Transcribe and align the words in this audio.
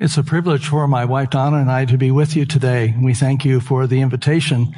It's 0.00 0.16
a 0.16 0.24
privilege 0.24 0.66
for 0.66 0.88
my 0.88 1.04
wife 1.04 1.28
Donna 1.28 1.58
and 1.58 1.70
I 1.70 1.84
to 1.84 1.98
be 1.98 2.10
with 2.10 2.34
you 2.34 2.46
today. 2.46 2.94
We 2.98 3.12
thank 3.12 3.44
you 3.44 3.60
for 3.60 3.86
the 3.86 4.00
invitation. 4.00 4.74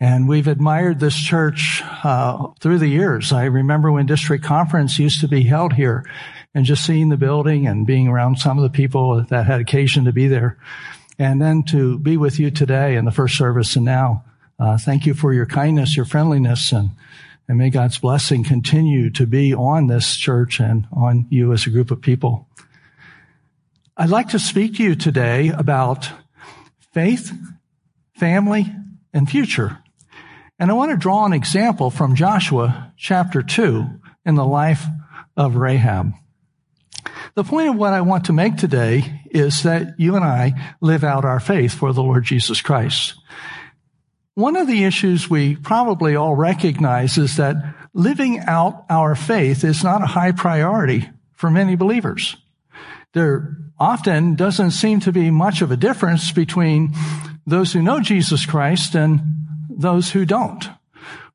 And 0.00 0.28
we've 0.28 0.48
admired 0.48 0.98
this 0.98 1.16
church 1.16 1.82
uh, 2.02 2.48
through 2.58 2.78
the 2.78 2.88
years. 2.88 3.32
I 3.32 3.44
remember 3.44 3.92
when 3.92 4.06
district 4.06 4.42
conference 4.42 4.98
used 4.98 5.20
to 5.20 5.28
be 5.28 5.44
held 5.44 5.74
here 5.74 6.04
and 6.52 6.64
just 6.64 6.84
seeing 6.84 7.10
the 7.10 7.16
building 7.16 7.68
and 7.68 7.86
being 7.86 8.08
around 8.08 8.40
some 8.40 8.58
of 8.58 8.64
the 8.64 8.76
people 8.76 9.22
that 9.22 9.46
had 9.46 9.60
occasion 9.60 10.04
to 10.06 10.12
be 10.12 10.26
there. 10.26 10.58
And 11.16 11.40
then 11.40 11.62
to 11.68 12.00
be 12.00 12.16
with 12.16 12.40
you 12.40 12.50
today 12.50 12.96
in 12.96 13.04
the 13.04 13.12
first 13.12 13.38
service 13.38 13.76
and 13.76 13.84
now. 13.84 14.24
Uh, 14.58 14.78
thank 14.78 15.06
you 15.06 15.14
for 15.14 15.32
your 15.32 15.46
kindness, 15.46 15.96
your 15.96 16.06
friendliness, 16.06 16.72
and, 16.72 16.90
and 17.46 17.56
may 17.56 17.70
God's 17.70 17.98
blessing 17.98 18.42
continue 18.42 19.10
to 19.10 19.26
be 19.28 19.54
on 19.54 19.86
this 19.86 20.16
church 20.16 20.58
and 20.58 20.88
on 20.92 21.28
you 21.30 21.52
as 21.52 21.68
a 21.68 21.70
group 21.70 21.92
of 21.92 22.02
people. 22.02 22.48
I'd 23.98 24.10
like 24.10 24.28
to 24.30 24.38
speak 24.38 24.76
to 24.76 24.82
you 24.82 24.94
today 24.94 25.48
about 25.48 26.10
faith, 26.92 27.32
family, 28.14 28.66
and 29.14 29.28
future. 29.28 29.78
And 30.58 30.70
I 30.70 30.74
want 30.74 30.90
to 30.90 30.98
draw 30.98 31.24
an 31.24 31.32
example 31.32 31.90
from 31.90 32.14
Joshua 32.14 32.92
chapter 32.98 33.40
2 33.40 33.86
in 34.26 34.34
the 34.34 34.44
life 34.44 34.84
of 35.34 35.56
Rahab. 35.56 36.12
The 37.36 37.44
point 37.44 37.70
of 37.70 37.76
what 37.76 37.94
I 37.94 38.02
want 38.02 38.26
to 38.26 38.34
make 38.34 38.58
today 38.58 39.22
is 39.30 39.62
that 39.62 39.98
you 39.98 40.14
and 40.14 40.26
I 40.26 40.74
live 40.82 41.02
out 41.02 41.24
our 41.24 41.40
faith 41.40 41.72
for 41.72 41.94
the 41.94 42.02
Lord 42.02 42.24
Jesus 42.24 42.60
Christ. 42.60 43.14
One 44.34 44.56
of 44.56 44.66
the 44.66 44.84
issues 44.84 45.30
we 45.30 45.56
probably 45.56 46.16
all 46.16 46.34
recognize 46.34 47.16
is 47.16 47.38
that 47.38 47.56
living 47.94 48.40
out 48.40 48.84
our 48.90 49.14
faith 49.14 49.64
is 49.64 49.82
not 49.82 50.02
a 50.02 50.06
high 50.06 50.32
priority 50.32 51.08
for 51.32 51.50
many 51.50 51.76
believers. 51.76 52.36
There 53.14 53.56
often 53.78 54.34
doesn't 54.34 54.70
seem 54.72 55.00
to 55.00 55.12
be 55.12 55.30
much 55.30 55.62
of 55.62 55.70
a 55.70 55.76
difference 55.76 56.32
between 56.32 56.94
those 57.46 57.72
who 57.72 57.82
know 57.82 58.00
Jesus 58.00 58.46
Christ 58.46 58.94
and 58.94 59.20
those 59.68 60.10
who 60.10 60.24
don't. 60.24 60.68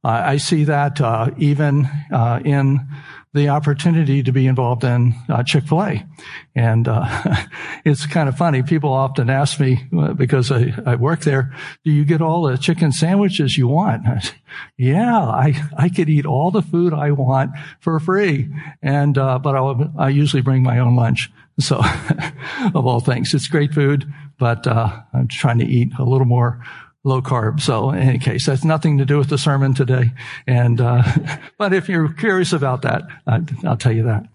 Uh, 0.03 0.09
I 0.25 0.37
see 0.37 0.63
that 0.63 0.99
uh, 0.99 1.29
even 1.37 1.87
uh, 2.11 2.39
in 2.43 2.87
the 3.33 3.49
opportunity 3.49 4.23
to 4.23 4.31
be 4.33 4.45
involved 4.45 4.83
in 4.83 5.15
uh, 5.29 5.41
Chick-fil-A. 5.43 6.05
And 6.53 6.87
uh, 6.87 7.35
it's 7.85 8.05
kind 8.05 8.27
of 8.27 8.35
funny. 8.35 8.61
People 8.63 8.91
often 8.91 9.29
ask 9.29 9.57
me, 9.59 9.87
uh, 9.97 10.13
because 10.13 10.51
I, 10.51 10.73
I, 10.85 10.95
work 10.95 11.21
there, 11.21 11.55
do 11.85 11.91
you 11.91 12.03
get 12.03 12.21
all 12.21 12.41
the 12.41 12.57
chicken 12.57 12.91
sandwiches 12.91 13.57
you 13.57 13.69
want? 13.69 14.03
Say, 14.23 14.33
yeah, 14.77 15.17
I, 15.17 15.53
I 15.77 15.87
could 15.87 16.09
eat 16.09 16.25
all 16.25 16.51
the 16.51 16.61
food 16.61 16.93
I 16.93 17.11
want 17.11 17.51
for 17.79 17.97
free. 18.01 18.53
And, 18.81 19.13
but 19.13 19.55
I'll, 19.55 19.93
I 19.97 20.09
usually 20.09 20.41
bring 20.41 20.63
my 20.63 20.79
own 20.79 20.97
lunch. 20.97 21.29
So, 21.59 21.81
of 22.73 22.85
all 22.85 22.99
things, 22.99 23.33
it's 23.33 23.47
great 23.47 23.73
food, 23.73 24.11
but 24.39 24.67
I'm 24.67 25.27
trying 25.27 25.59
to 25.59 25.65
eat 25.65 25.91
a 25.99 26.03
little 26.03 26.27
more 26.27 26.63
low 27.03 27.21
carb. 27.21 27.59
So 27.59 27.89
in 27.89 27.99
any 27.99 28.19
case, 28.19 28.45
that's 28.45 28.63
nothing 28.63 28.99
to 28.99 29.05
do 29.05 29.17
with 29.17 29.29
the 29.29 29.37
sermon 29.37 29.73
today. 29.73 30.11
And, 30.45 30.79
uh, 30.79 31.03
but 31.57 31.73
if 31.73 31.89
you're 31.89 32.13
curious 32.13 32.53
about 32.53 32.83
that, 32.83 33.03
uh, 33.25 33.39
I'll 33.63 33.77
tell 33.77 33.91
you 33.91 34.03
that. 34.03 34.27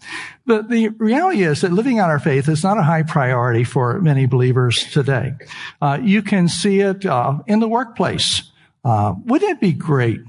But 0.46 0.68
the 0.68 0.88
reality 0.88 1.42
is 1.42 1.60
that 1.60 1.72
living 1.72 1.98
out 1.98 2.10
our 2.10 2.18
faith 2.18 2.48
is 2.48 2.64
not 2.64 2.78
a 2.78 2.82
high 2.82 3.02
priority 3.02 3.64
for 3.64 4.00
many 4.00 4.26
believers 4.26 4.84
today. 4.92 5.34
Uh, 5.80 5.98
you 6.02 6.22
can 6.22 6.48
see 6.48 6.80
it, 6.80 7.06
uh, 7.06 7.38
in 7.46 7.60
the 7.60 7.68
workplace. 7.68 8.42
Uh, 8.84 9.14
wouldn't 9.24 9.50
it 9.50 9.60
be 9.60 9.72
great? 9.72 10.20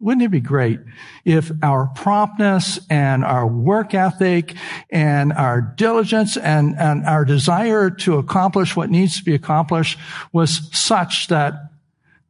Wouldn't 0.00 0.24
it 0.24 0.30
be 0.30 0.40
great 0.40 0.80
if 1.26 1.52
our 1.62 1.86
promptness 1.94 2.80
and 2.88 3.22
our 3.22 3.46
work 3.46 3.92
ethic 3.92 4.54
and 4.88 5.30
our 5.30 5.60
diligence 5.60 6.38
and, 6.38 6.74
and 6.78 7.04
our 7.04 7.26
desire 7.26 7.90
to 7.90 8.16
accomplish 8.16 8.74
what 8.74 8.88
needs 8.88 9.18
to 9.18 9.24
be 9.24 9.34
accomplished 9.34 9.98
was 10.32 10.70
such 10.72 11.28
that 11.28 11.52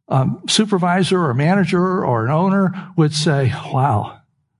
um, 0.08 0.42
supervisor 0.48 1.24
or 1.24 1.32
manager 1.32 2.04
or 2.04 2.24
an 2.24 2.32
owner 2.32 2.92
would 2.96 3.14
say, 3.14 3.52
wow, 3.72 4.18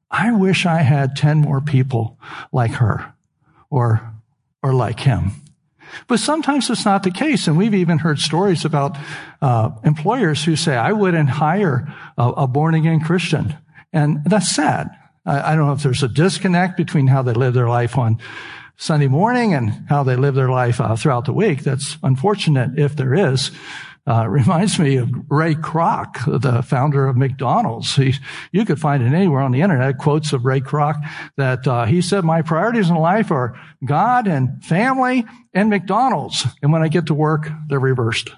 I 0.08 0.30
wish 0.30 0.64
I 0.64 0.82
had 0.82 1.16
10 1.16 1.38
more 1.38 1.60
people 1.60 2.16
like 2.52 2.72
her 2.72 3.12
or, 3.70 4.14
or 4.62 4.72
like 4.72 5.00
him. 5.00 5.32
But 6.06 6.20
sometimes 6.20 6.70
it's 6.70 6.84
not 6.84 7.02
the 7.02 7.10
case. 7.10 7.46
And 7.46 7.56
we've 7.56 7.74
even 7.74 7.98
heard 7.98 8.18
stories 8.18 8.64
about 8.64 8.96
uh, 9.42 9.70
employers 9.84 10.44
who 10.44 10.56
say, 10.56 10.76
I 10.76 10.92
wouldn't 10.92 11.28
hire 11.28 11.92
a, 12.16 12.28
a 12.30 12.46
born 12.46 12.74
again 12.74 13.00
Christian. 13.00 13.56
And 13.92 14.24
that's 14.24 14.54
sad. 14.54 14.90
I, 15.24 15.52
I 15.52 15.56
don't 15.56 15.66
know 15.66 15.72
if 15.72 15.82
there's 15.82 16.02
a 16.02 16.08
disconnect 16.08 16.76
between 16.76 17.06
how 17.06 17.22
they 17.22 17.32
live 17.32 17.54
their 17.54 17.68
life 17.68 17.98
on 17.98 18.18
Sunday 18.76 19.08
morning 19.08 19.52
and 19.52 19.84
how 19.88 20.02
they 20.02 20.16
live 20.16 20.34
their 20.34 20.48
life 20.48 20.80
uh, 20.80 20.96
throughout 20.96 21.26
the 21.26 21.34
week. 21.34 21.62
That's 21.62 21.98
unfortunate 22.02 22.78
if 22.78 22.96
there 22.96 23.14
is. 23.14 23.50
Uh, 24.10 24.26
reminds 24.28 24.78
me 24.78 24.96
of 24.96 25.08
Ray 25.30 25.54
Kroc, 25.54 26.40
the 26.40 26.62
founder 26.62 27.06
of 27.06 27.16
McDonald's. 27.16 27.94
He, 27.94 28.14
you 28.50 28.64
could 28.64 28.80
find 28.80 29.02
it 29.02 29.14
anywhere 29.14 29.42
on 29.42 29.52
the 29.52 29.60
internet, 29.60 29.98
quotes 29.98 30.32
of 30.32 30.44
Ray 30.44 30.60
Kroc 30.60 31.00
that 31.36 31.66
uh, 31.66 31.84
he 31.84 32.02
said, 32.02 32.24
my 32.24 32.42
priorities 32.42 32.90
in 32.90 32.96
life 32.96 33.30
are 33.30 33.58
God 33.84 34.26
and 34.26 34.64
family 34.64 35.24
and 35.54 35.70
McDonald's. 35.70 36.44
And 36.60 36.72
when 36.72 36.82
I 36.82 36.88
get 36.88 37.06
to 37.06 37.14
work, 37.14 37.48
they're 37.68 37.78
reversed. 37.78 38.30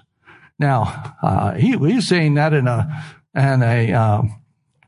Now, 0.59 1.15
uh, 1.23 1.55
he, 1.55 1.75
he's 1.75 2.07
saying 2.07 2.35
that 2.35 2.53
in 2.53 2.67
a, 2.67 3.03
in 3.33 3.63
a, 3.63 3.93
um, 3.93 4.43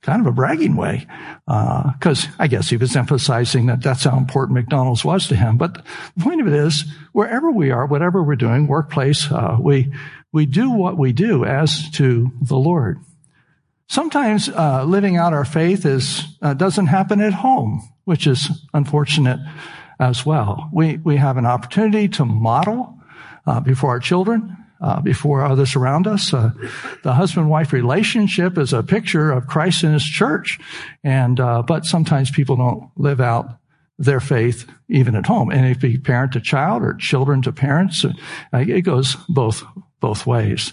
kind 0.06 0.22
of 0.22 0.28
a 0.28 0.31
bragging 0.31 0.75
way, 0.75 1.07
because 1.47 2.25
uh, 2.25 2.31
I 2.38 2.46
guess 2.46 2.69
he 2.69 2.78
was 2.78 2.96
emphasizing 2.96 3.66
that 3.66 3.81
that's 3.81 4.03
how 4.03 4.16
important 4.17 4.53
McDonald's 4.53 5.03
was 5.03 5.28
to 5.29 5.35
him. 5.35 5.57
But 5.57 5.84
the 6.16 6.23
point 6.23 6.41
of 6.41 6.47
it 6.47 6.53
is, 6.53 6.85
wherever 7.12 7.50
we 7.50 7.72
are, 7.72 7.88
whatever 7.88 8.22
we're 8.22 8.35
doing, 8.35 8.67
workplace, 8.67 9.31
uh, 9.31 9.57
we 9.59 9.91
we 10.35 10.46
do 10.46 10.69
what 10.69 10.97
we 10.97 11.13
do 11.13 11.46
as 11.46 11.90
to 11.91 12.29
the 12.41 12.57
Lord. 12.57 13.00
Sometimes 13.88 14.50
uh, 14.50 14.84
living 14.84 15.16
out 15.16 15.31
our 15.31 15.46
faith 15.46 15.85
is 15.85 16.23
uh, 16.41 16.53
doesn't 16.53 16.88
happen 16.88 17.22
at 17.22 17.31
home, 17.34 17.81
which 18.03 18.28
is 18.28 18.50
unfortunate 18.73 19.40
as 19.97 20.25
well. 20.25 20.69
We 20.73 20.97
we 20.97 21.16
have 21.16 21.38
an 21.38 21.46
opportunity 21.46 22.09
to 22.09 22.25
model 22.25 23.00
uh, 23.47 23.62
before 23.62 23.91
our 23.91 24.01
children, 24.01 24.57
uh, 24.81 25.00
before 25.00 25.46
others 25.46 25.73
around 25.78 26.06
us. 26.06 26.34
Uh, 26.34 26.52
the 27.03 27.13
husband-wife 27.13 27.72
relationship 27.72 28.57
is 28.57 28.73
a 28.73 28.84
picture 28.84 29.31
of 29.31 29.47
Christ 29.47 29.84
and 29.84 29.94
His 29.94 30.03
church, 30.03 30.59
and 31.02 31.40
uh, 31.40 31.62
but 31.62 31.85
sometimes 31.85 32.29
people 32.29 32.57
don't 32.57 32.90
live 32.97 33.22
out 33.22 33.57
their 33.97 34.19
faith 34.19 34.69
even 34.90 35.16
at 35.16 35.28
home. 35.28 35.50
And 35.50 35.66
if 35.66 35.81
you 35.81 35.97
parent 36.02 36.34
to 36.34 36.41
child 36.41 36.84
or 36.84 36.96
children 36.96 37.41
to 37.44 37.53
parents, 37.53 38.06
it 38.52 38.81
goes 38.81 39.16
both 39.29 39.63
both 40.06 40.28
ways. 40.28 40.72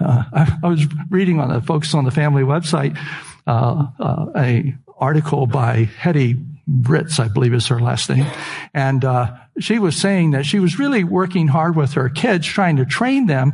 Uh, 0.00 0.24
I, 0.32 0.58
I, 0.64 0.68
was 0.68 0.84
reading 1.08 1.38
on 1.38 1.50
the 1.50 1.60
Focus 1.62 1.94
on 1.94 2.04
the 2.04 2.10
Family 2.10 2.42
website 2.42 2.98
uh, 3.46 3.86
uh, 4.00 4.26
a 4.36 4.74
article 4.98 5.46
by 5.46 5.84
Hettie 5.84 6.34
Brittz, 6.68 7.20
I 7.20 7.28
believe 7.28 7.54
is 7.54 7.68
her 7.68 7.78
last 7.78 8.10
name, 8.10 8.26
and 8.74 9.04
uh, 9.04 9.36
she 9.60 9.78
was 9.78 9.94
saying 9.94 10.32
that 10.32 10.46
she 10.46 10.58
was 10.58 10.80
really 10.80 11.04
working 11.04 11.46
hard 11.46 11.76
with 11.76 11.92
her 11.92 12.08
kids, 12.08 12.44
trying 12.44 12.74
to 12.78 12.84
train 12.84 13.26
them 13.26 13.52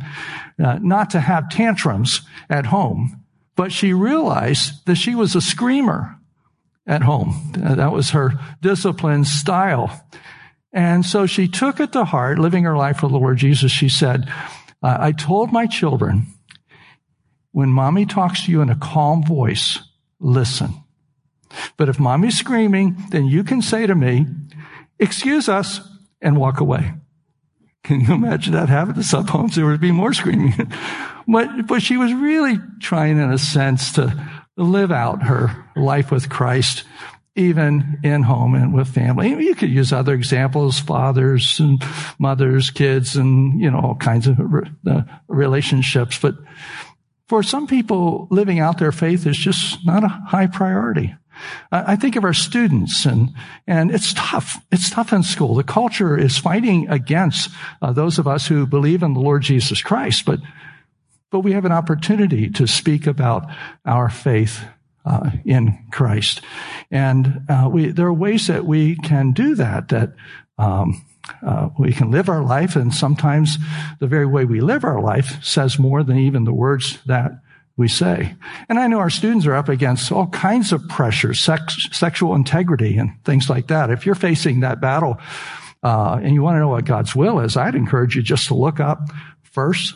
uh, 0.57 0.79
not 0.81 1.11
to 1.11 1.19
have 1.19 1.49
tantrums 1.49 2.21
at 2.49 2.65
home. 2.65 3.23
But 3.55 3.71
she 3.71 3.93
realized 3.93 4.83
that 4.87 4.95
she 4.95 5.13
was 5.13 5.35
a 5.35 5.41
screamer 5.41 6.17
at 6.87 7.03
home. 7.03 7.51
That 7.53 7.91
was 7.91 8.11
her 8.11 8.31
discipline 8.61 9.25
style. 9.25 9.91
And 10.71 11.05
so 11.05 11.25
she 11.25 11.47
took 11.47 11.79
it 11.79 11.91
to 11.93 12.05
heart, 12.05 12.39
living 12.39 12.63
her 12.63 12.77
life 12.77 12.97
for 12.97 13.09
the 13.09 13.17
Lord 13.17 13.37
Jesus. 13.37 13.71
She 13.71 13.89
said, 13.89 14.31
I 14.81 15.11
told 15.11 15.51
my 15.51 15.65
children, 15.65 16.27
when 17.51 17.69
mommy 17.69 18.05
talks 18.05 18.45
to 18.45 18.51
you 18.51 18.61
in 18.61 18.69
a 18.69 18.75
calm 18.75 19.23
voice, 19.23 19.79
listen. 20.19 20.83
But 21.77 21.89
if 21.89 21.99
mommy's 21.99 22.37
screaming, 22.37 22.95
then 23.09 23.25
you 23.25 23.43
can 23.43 23.61
say 23.61 23.87
to 23.87 23.95
me, 23.95 24.27
excuse 24.99 25.49
us 25.49 25.81
and 26.21 26.37
walk 26.37 26.59
away. 26.59 26.93
Can 27.83 28.01
you 28.01 28.13
imagine 28.13 28.53
that 28.53 28.69
happening 28.69 29.01
to 29.01 29.03
some 29.03 29.27
homes? 29.27 29.55
There 29.55 29.65
would 29.65 29.81
be 29.81 29.91
more 29.91 30.13
screaming. 30.13 30.53
but, 31.27 31.67
but 31.67 31.81
she 31.81 31.97
was 31.97 32.13
really 32.13 32.59
trying 32.79 33.17
in 33.17 33.31
a 33.31 33.37
sense 33.37 33.93
to 33.93 34.29
live 34.57 34.91
out 34.91 35.23
her 35.23 35.65
life 35.75 36.11
with 36.11 36.29
Christ 36.29 36.83
even 37.35 37.99
in 38.03 38.23
home 38.23 38.55
and 38.55 38.73
with 38.73 38.87
family. 38.87 39.29
You 39.29 39.55
could 39.55 39.69
use 39.69 39.93
other 39.93 40.13
examples, 40.13 40.79
fathers 40.79 41.59
and 41.59 41.81
mothers, 42.17 42.69
kids, 42.69 43.15
and, 43.15 43.61
you 43.61 43.71
know, 43.71 43.79
all 43.79 43.95
kinds 43.95 44.27
of 44.27 44.39
uh, 44.87 45.01
relationships. 45.27 46.19
But 46.19 46.35
for 47.27 47.43
some 47.43 47.67
people, 47.67 48.27
living 48.31 48.59
out 48.59 48.79
their 48.79 48.91
faith 48.91 49.25
is 49.25 49.37
just 49.37 49.85
not 49.85 50.03
a 50.03 50.07
high 50.07 50.47
priority. 50.47 51.15
I 51.71 51.95
think 51.95 52.17
of 52.17 52.25
our 52.25 52.33
students 52.33 53.05
and, 53.05 53.33
and 53.65 53.91
it's 53.91 54.13
tough. 54.13 54.57
It's 54.71 54.89
tough 54.89 55.13
in 55.13 55.23
school. 55.23 55.55
The 55.55 55.63
culture 55.63 56.17
is 56.17 56.37
fighting 56.37 56.89
against 56.89 57.49
uh, 57.81 57.93
those 57.93 58.19
of 58.19 58.27
us 58.27 58.47
who 58.47 58.67
believe 58.67 59.03
in 59.03 59.13
the 59.13 59.21
Lord 59.21 59.43
Jesus 59.43 59.81
Christ, 59.81 60.25
but, 60.25 60.39
but 61.31 61.39
we 61.39 61.53
have 61.53 61.63
an 61.63 61.71
opportunity 61.71 62.49
to 62.49 62.67
speak 62.67 63.07
about 63.07 63.45
our 63.85 64.09
faith 64.09 64.65
uh, 65.09 65.31
in 65.43 65.77
Christ. 65.91 66.41
And 66.91 67.41
uh, 67.49 67.67
we, 67.71 67.91
there 67.91 68.07
are 68.07 68.13
ways 68.13 68.47
that 68.47 68.65
we 68.65 68.95
can 68.95 69.33
do 69.33 69.55
that 69.55 69.87
that 69.89 70.13
um, 70.57 71.03
Uh, 71.45 71.69
we 71.77 71.93
can 71.93 72.09
live 72.11 72.29
our 72.29 72.43
life, 72.43 72.79
and 72.79 72.93
sometimes 72.93 73.57
the 73.99 74.07
very 74.07 74.25
way 74.25 74.45
we 74.45 74.61
live 74.61 74.83
our 74.83 75.01
life 75.01 75.37
says 75.43 75.77
more 75.77 76.03
than 76.03 76.17
even 76.17 76.43
the 76.43 76.53
words 76.53 76.97
that 77.05 77.31
we 77.77 77.87
say. 77.87 78.35
And 78.67 78.79
I 78.79 78.87
know 78.87 78.99
our 78.99 79.11
students 79.11 79.45
are 79.45 79.55
up 79.55 79.69
against 79.69 80.11
all 80.11 80.27
kinds 80.27 80.73
of 80.73 80.81
pressures, 80.89 81.39
sex, 81.39 81.87
sexual 81.91 82.35
integrity 82.35 82.97
and 82.97 83.11
things 83.23 83.49
like 83.49 83.67
that. 83.67 83.91
If 83.91 84.05
you're 84.05 84.15
facing 84.15 84.61
that 84.61 84.81
battle, 84.81 85.17
uh, 85.83 86.19
and 86.21 86.33
you 86.33 86.41
want 86.41 86.55
to 86.55 86.59
know 86.59 86.69
what 86.69 86.85
God's 86.85 87.15
will 87.15 87.39
is, 87.39 87.55
I'd 87.55 87.75
encourage 87.75 88.15
you 88.15 88.23
just 88.23 88.47
to 88.47 88.55
look 88.55 88.79
up 88.79 88.99
First 89.43 89.93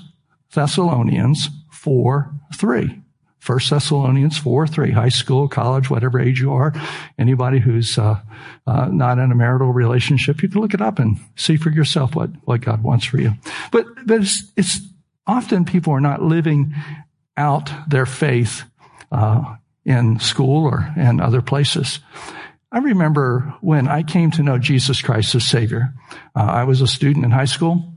Thessalonians 0.54 1.50
4, 1.72 2.32
3. 2.56 3.02
1 3.46 3.60
Thessalonians 3.70 4.38
4, 4.38 4.68
3, 4.68 4.92
high 4.92 5.10
school, 5.10 5.50
college, 5.50 5.90
whatever 5.90 6.20
age 6.20 6.40
you 6.40 6.54
are, 6.54 6.74
anybody 7.18 7.60
who's 7.60 7.98
uh, 7.98 8.20
uh, 8.66 8.86
not 8.86 9.20
in 9.20 9.32
a 9.32 9.36
marital 9.36 9.74
relationship, 9.74 10.42
you 10.42 10.48
can 10.48 10.62
look 10.62 10.74
it 10.74 10.82
up 10.82 10.98
and 10.98 11.20
see 11.36 11.58
for 11.58 11.70
yourself 11.70 12.16
what, 12.16 12.30
what 12.46 12.62
God 12.62 12.84
wants 12.84 13.06
for 13.06 13.20
you. 13.20 13.34
But, 13.72 13.86
but 14.06 14.22
it's, 14.22 14.52
it's 14.56 14.80
often 15.28 15.66
people 15.66 15.94
are 15.94 16.02
not 16.02 16.22
living 16.22 16.74
out 17.36 17.70
their 17.90 18.06
faith 18.06 18.64
uh, 19.12 19.56
in 19.84 20.20
school 20.20 20.66
or 20.66 20.94
in 20.96 21.20
other 21.20 21.42
places. 21.42 22.00
I 22.72 22.80
remember 22.80 23.54
when 23.62 23.88
I 23.88 24.04
came 24.04 24.32
to 24.32 24.44
know 24.44 24.58
Jesus 24.58 25.02
Christ 25.02 25.36
as 25.36 25.46
Savior. 25.46 25.94
Uh, 26.36 26.44
I 26.44 26.64
was 26.64 26.82
a 26.82 26.88
student 26.88 27.26
in 27.26 27.32
high 27.32 27.46
school. 27.46 27.90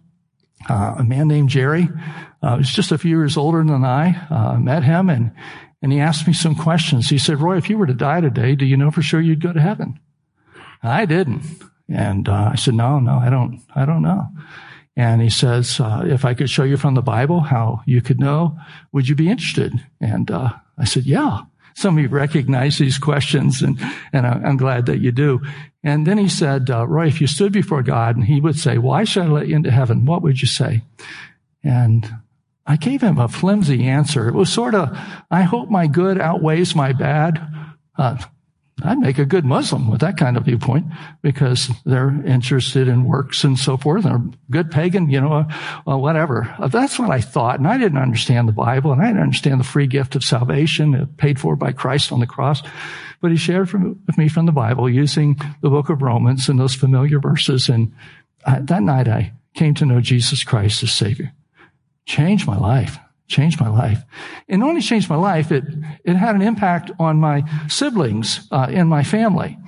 Uh, 0.68 0.96
a 0.98 1.04
man 1.04 1.28
named 1.28 1.50
Jerry 1.50 1.88
uh, 2.46 2.56
was 2.56 2.70
just 2.70 2.92
a 2.92 2.98
few 2.98 3.18
years 3.18 3.36
older 3.36 3.64
than 3.64 3.84
I. 3.84 4.26
Uh, 4.30 4.56
met 4.58 4.84
him 4.84 5.10
and 5.10 5.32
and 5.82 5.92
he 5.92 6.00
asked 6.00 6.26
me 6.26 6.32
some 6.32 6.54
questions. 6.54 7.08
He 7.08 7.18
said, 7.18 7.40
"Roy, 7.40 7.56
if 7.56 7.68
you 7.68 7.76
were 7.76 7.86
to 7.86 7.94
die 7.94 8.20
today, 8.20 8.54
do 8.54 8.64
you 8.64 8.76
know 8.76 8.90
for 8.90 9.02
sure 9.02 9.20
you'd 9.20 9.42
go 9.42 9.52
to 9.52 9.60
heaven?" 9.60 10.00
I 10.82 11.04
didn't, 11.04 11.42
and 11.88 12.28
uh, 12.28 12.50
I 12.52 12.56
said, 12.56 12.74
"No, 12.74 12.98
no, 12.98 13.18
I 13.18 13.30
don't. 13.30 13.60
I 13.74 13.84
don't 13.84 14.02
know." 14.02 14.28
And 14.96 15.20
he 15.20 15.28
says, 15.28 15.78
uh, 15.78 16.04
if 16.06 16.24
I 16.24 16.32
could 16.32 16.48
show 16.48 16.64
you 16.64 16.78
from 16.78 16.94
the 16.94 17.02
Bible 17.02 17.40
how 17.40 17.82
you 17.84 18.00
could 18.00 18.18
know, 18.18 18.58
would 18.92 19.06
you 19.06 19.14
be 19.14 19.28
interested? 19.28 19.74
And 20.00 20.30
uh, 20.30 20.54
I 20.78 20.84
said, 20.84 21.04
yeah. 21.04 21.42
Some 21.74 21.98
of 21.98 22.02
you 22.02 22.08
recognize 22.08 22.78
these 22.78 22.96
questions, 22.96 23.60
and, 23.60 23.78
and 24.10 24.26
I'm 24.26 24.56
glad 24.56 24.86
that 24.86 25.00
you 25.00 25.12
do. 25.12 25.42
And 25.84 26.06
then 26.06 26.16
he 26.16 26.30
said, 26.30 26.70
uh, 26.70 26.86
Roy, 26.86 27.08
if 27.08 27.20
you 27.20 27.26
stood 27.26 27.52
before 27.52 27.82
God 27.82 28.16
and 28.16 28.24
he 28.24 28.40
would 28.40 28.58
say, 28.58 28.78
why 28.78 29.04
should 29.04 29.24
I 29.24 29.28
let 29.28 29.48
you 29.48 29.56
into 29.56 29.70
heaven? 29.70 30.06
What 30.06 30.22
would 30.22 30.40
you 30.40 30.48
say? 30.48 30.80
And 31.62 32.08
I 32.66 32.76
gave 32.76 33.00
him 33.00 33.18
a 33.18 33.28
flimsy 33.28 33.84
answer. 33.84 34.28
It 34.28 34.34
was 34.34 34.52
sort 34.52 34.74
of, 34.74 34.96
I 35.30 35.42
hope 35.42 35.70
my 35.70 35.86
good 35.86 36.20
outweighs 36.20 36.74
my 36.74 36.92
bad. 36.92 37.40
Uh, 37.96 38.18
I'd 38.82 38.98
make 38.98 39.18
a 39.18 39.24
good 39.24 39.46
Muslim 39.46 39.90
with 39.90 40.00
that 40.00 40.18
kind 40.18 40.36
of 40.36 40.44
viewpoint 40.44 40.86
because 41.22 41.70
they're 41.86 42.10
interested 42.26 42.88
in 42.88 43.04
works 43.04 43.42
and 43.42 43.58
so 43.58 43.78
forth. 43.78 44.04
They're 44.04 44.22
good 44.50 44.70
pagan, 44.70 45.08
you 45.08 45.18
know, 45.18 45.32
uh, 45.32 45.92
uh, 45.92 45.96
whatever. 45.96 46.54
Uh, 46.58 46.68
that's 46.68 46.98
what 46.98 47.10
I 47.10 47.22
thought. 47.22 47.58
And 47.58 47.66
I 47.66 47.78
didn't 47.78 47.98
understand 47.98 48.48
the 48.48 48.52
Bible 48.52 48.92
and 48.92 49.00
I 49.00 49.06
didn't 49.06 49.22
understand 49.22 49.60
the 49.60 49.64
free 49.64 49.86
gift 49.86 50.14
of 50.14 50.22
salvation 50.22 50.94
uh, 50.94 51.06
paid 51.16 51.40
for 51.40 51.56
by 51.56 51.72
Christ 51.72 52.12
on 52.12 52.20
the 52.20 52.26
cross. 52.26 52.62
But 53.22 53.30
he 53.30 53.38
shared 53.38 53.70
from, 53.70 54.02
with 54.06 54.18
me 54.18 54.28
from 54.28 54.44
the 54.44 54.52
Bible 54.52 54.90
using 54.90 55.40
the 55.62 55.70
book 55.70 55.88
of 55.88 56.02
Romans 56.02 56.50
and 56.50 56.60
those 56.60 56.74
familiar 56.74 57.18
verses. 57.18 57.70
And 57.70 57.94
I, 58.44 58.60
that 58.60 58.82
night 58.82 59.08
I 59.08 59.32
came 59.54 59.72
to 59.76 59.86
know 59.86 60.02
Jesus 60.02 60.44
Christ 60.44 60.82
as 60.82 60.92
Savior. 60.92 61.32
Changed 62.06 62.46
my 62.46 62.56
life 62.56 62.98
changed 63.28 63.60
my 63.60 63.68
life. 63.68 64.02
And 64.48 64.60
not 64.60 64.68
only 64.70 64.80
changed 64.80 65.10
my 65.10 65.16
life, 65.16 65.50
it, 65.50 65.64
it 66.04 66.14
had 66.14 66.34
an 66.34 66.42
impact 66.42 66.90
on 66.98 67.18
my 67.18 67.44
siblings 67.68 68.46
uh, 68.50 68.68
in 68.70 68.86
my 68.86 69.02
family. 69.02 69.58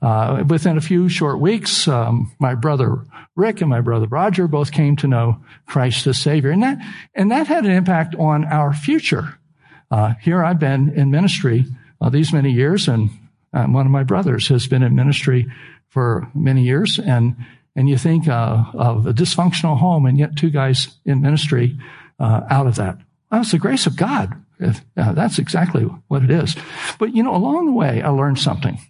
Uh, 0.00 0.44
within 0.48 0.78
a 0.78 0.80
few 0.80 1.08
short 1.08 1.40
weeks, 1.40 1.88
um, 1.88 2.32
my 2.38 2.54
brother 2.54 3.04
Rick 3.36 3.60
and 3.60 3.70
my 3.70 3.80
brother 3.80 4.06
Roger 4.06 4.48
both 4.48 4.72
came 4.72 4.96
to 4.96 5.06
know 5.06 5.42
Christ 5.66 6.06
as 6.06 6.18
Savior, 6.18 6.50
and 6.50 6.62
that 6.62 6.78
and 7.14 7.30
that 7.30 7.46
had 7.46 7.64
an 7.64 7.70
impact 7.70 8.14
on 8.14 8.44
our 8.44 8.72
future. 8.72 9.38
Uh, 9.90 10.14
here 10.20 10.42
I've 10.42 10.58
been 10.58 10.90
in 10.90 11.10
ministry 11.10 11.66
uh, 12.00 12.08
these 12.08 12.32
many 12.32 12.50
years, 12.50 12.88
and 12.88 13.10
um, 13.52 13.72
one 13.74 13.86
of 13.86 13.92
my 13.92 14.04
brothers 14.04 14.48
has 14.48 14.66
been 14.66 14.82
in 14.82 14.94
ministry 14.94 15.46
for 15.88 16.30
many 16.34 16.62
years, 16.62 16.98
and 16.98 17.36
and 17.78 17.88
you 17.88 17.96
think 17.96 18.26
uh, 18.26 18.64
of 18.74 19.06
a 19.06 19.12
dysfunctional 19.12 19.78
home, 19.78 20.04
and 20.04 20.18
yet 20.18 20.34
two 20.34 20.50
guys 20.50 20.98
in 21.04 21.20
ministry 21.20 21.78
uh, 22.18 22.40
out 22.50 22.66
of 22.66 22.74
that. 22.74 22.98
Well, 23.30 23.42
it's 23.42 23.52
the 23.52 23.58
grace 23.58 23.86
of 23.86 23.96
God. 23.96 24.34
Uh, 24.60 25.12
that's 25.12 25.38
exactly 25.38 25.84
what 26.08 26.24
it 26.24 26.30
is. 26.32 26.56
But 26.98 27.14
you 27.14 27.22
know, 27.22 27.36
along 27.36 27.66
the 27.66 27.72
way, 27.72 28.02
I 28.02 28.08
learned 28.08 28.40
something. 28.40 28.80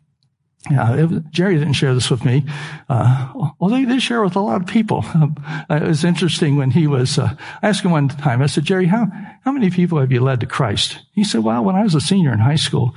Uh, 0.75 1.20
Jerry 1.31 1.58
didn't 1.58 1.75
share 1.75 1.93
this 1.93 2.11
with 2.11 2.25
me, 2.25 2.46
uh, 2.88 3.50
although 3.61 3.76
he 3.76 3.85
did 3.85 4.00
share 4.00 4.23
with 4.23 4.37
a 4.37 4.40
lot 4.40 4.62
of 4.62 4.67
people. 4.67 5.05
Um, 5.14 5.37
it 5.70 5.82
was 5.82 6.02
interesting 6.02 6.56
when 6.56 6.70
he 6.70 6.87
was, 6.87 7.19
uh, 7.19 7.37
I 7.62 7.69
asked 7.69 7.85
him 7.85 7.90
one 7.90 8.08
time, 8.08 8.40
I 8.40 8.46
said, 8.46 8.64
Jerry, 8.64 8.87
how, 8.87 9.06
how 9.44 9.52
many 9.52 9.69
people 9.69 10.00
have 10.00 10.12
you 10.12 10.20
led 10.20 10.40
to 10.40 10.46
Christ? 10.46 11.00
He 11.12 11.25
said, 11.25 11.44
well, 11.44 11.62
when 11.62 11.76
I 11.76 11.82
was 11.82 11.94
a 11.94 12.00
senior 12.00 12.32
in 12.32 12.38
high 12.38 12.56
school, 12.56 12.94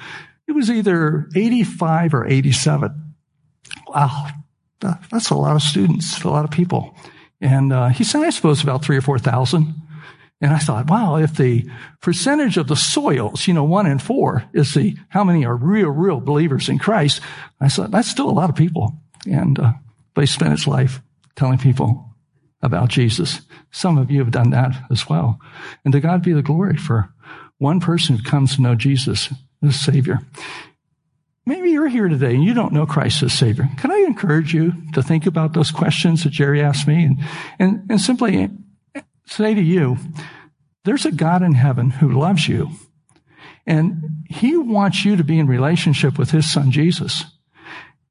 it 0.48 0.54
was 0.54 0.72
either 0.72 1.28
85 1.36 2.14
or 2.14 2.26
87. 2.26 3.14
Wow. 3.88 4.28
That's 5.12 5.30
a 5.30 5.36
lot 5.36 5.56
of 5.56 5.62
students, 5.62 6.24
a 6.24 6.30
lot 6.30 6.46
of 6.46 6.52
people. 6.52 6.96
And, 7.40 7.74
uh, 7.74 7.90
he 7.90 8.04
said, 8.04 8.22
I 8.22 8.30
suppose 8.30 8.62
about 8.62 8.84
three 8.84 8.98
or 8.98 9.02
4,000. 9.02 9.74
And 10.42 10.54
I 10.54 10.58
thought, 10.58 10.90
wow, 10.90 11.18
if 11.18 11.36
the 11.36 11.70
percentage 12.02 12.58
of 12.58 12.68
the 12.68 12.76
soils, 12.76 13.48
you 13.48 13.54
know, 13.54 13.64
one 13.64 13.86
in 13.86 14.00
four 14.00 14.44
is 14.54 14.74
the, 14.74 14.98
how 15.10 15.24
many 15.24 15.46
are 15.46 15.56
real, 15.56 15.90
real 15.90 16.20
believers 16.20 16.68
in 16.68 16.80
Christ? 16.80 17.22
I 17.60 17.70
thought, 17.70 17.92
that's 17.92 18.10
still 18.10 18.30
a 18.30 18.32
lot 18.32 18.50
of 18.50 18.56
people. 18.56 18.96
And, 19.26 19.60
uh, 19.60 19.74
they 20.16 20.26
spent 20.26 20.52
his 20.52 20.68
life 20.68 21.02
telling 21.36 21.58
people 21.58 22.10
about 22.62 22.90
Jesus. 22.90 23.42
Some 23.72 23.98
of 23.98 24.12
you 24.12 24.20
have 24.20 24.32
done 24.32 24.50
that 24.52 24.76
as 24.92 25.08
well. 25.10 25.40
And 25.86 25.92
to 25.94 26.00
God 26.00 26.22
be 26.22 26.34
the 26.34 26.42
glory 26.42 26.78
for 26.78 27.14
one 27.58 27.80
person 27.80 28.18
who 28.18 28.24
comes 28.24 28.56
to 28.56 28.62
know 28.62 28.76
Jesus 28.76 29.34
as 29.64 29.80
Savior. 29.80 30.20
You're 31.82 31.90
here 31.90 32.10
today 32.10 32.36
and 32.36 32.44
you 32.44 32.54
don't 32.54 32.74
know 32.74 32.86
Christ 32.86 33.24
as 33.24 33.34
Savior. 33.34 33.68
Can 33.78 33.90
I 33.90 34.06
encourage 34.06 34.54
you 34.54 34.72
to 34.94 35.02
think 35.02 35.26
about 35.26 35.54
those 35.54 35.72
questions 35.72 36.24
that 36.24 36.30
Jerry 36.30 36.62
asked 36.62 36.88
me 36.88 37.06
and, 37.06 37.18
and, 37.58 37.90
and 37.90 38.00
simply 38.00 38.52
say 39.26 39.56
to 39.56 39.62
you, 39.62 39.98
there's 40.86 41.08
a 41.08 41.12
God 41.12 41.42
in 41.42 41.56
heaven 41.56 41.90
who 41.90 42.12
loves 42.12 42.48
you 42.48 42.70
and 43.66 44.04
he 44.30 44.56
wants 44.58 45.04
you 45.04 45.16
to 45.16 45.24
be 45.24 45.40
in 45.40 45.48
relationship 45.48 46.20
with 46.20 46.30
his 46.30 46.54
son 46.54 46.70
Jesus. 46.70 47.24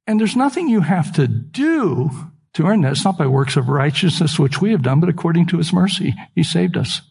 And 0.04 0.18
there's 0.18 0.34
nothing 0.34 0.68
you 0.68 0.80
have 0.80 1.12
to 1.12 1.28
do 1.28 2.10
to 2.54 2.66
earn 2.66 2.80
that. 2.80 2.90
It's 2.90 3.04
not 3.04 3.18
by 3.18 3.28
works 3.28 3.56
of 3.56 3.68
righteousness, 3.68 4.36
which 4.36 4.60
we 4.60 4.72
have 4.72 4.82
done, 4.82 4.98
but 4.98 5.08
according 5.08 5.46
to 5.46 5.58
his 5.58 5.72
mercy, 5.72 6.16
he 6.34 6.42
saved 6.42 6.76
us. 6.76 7.02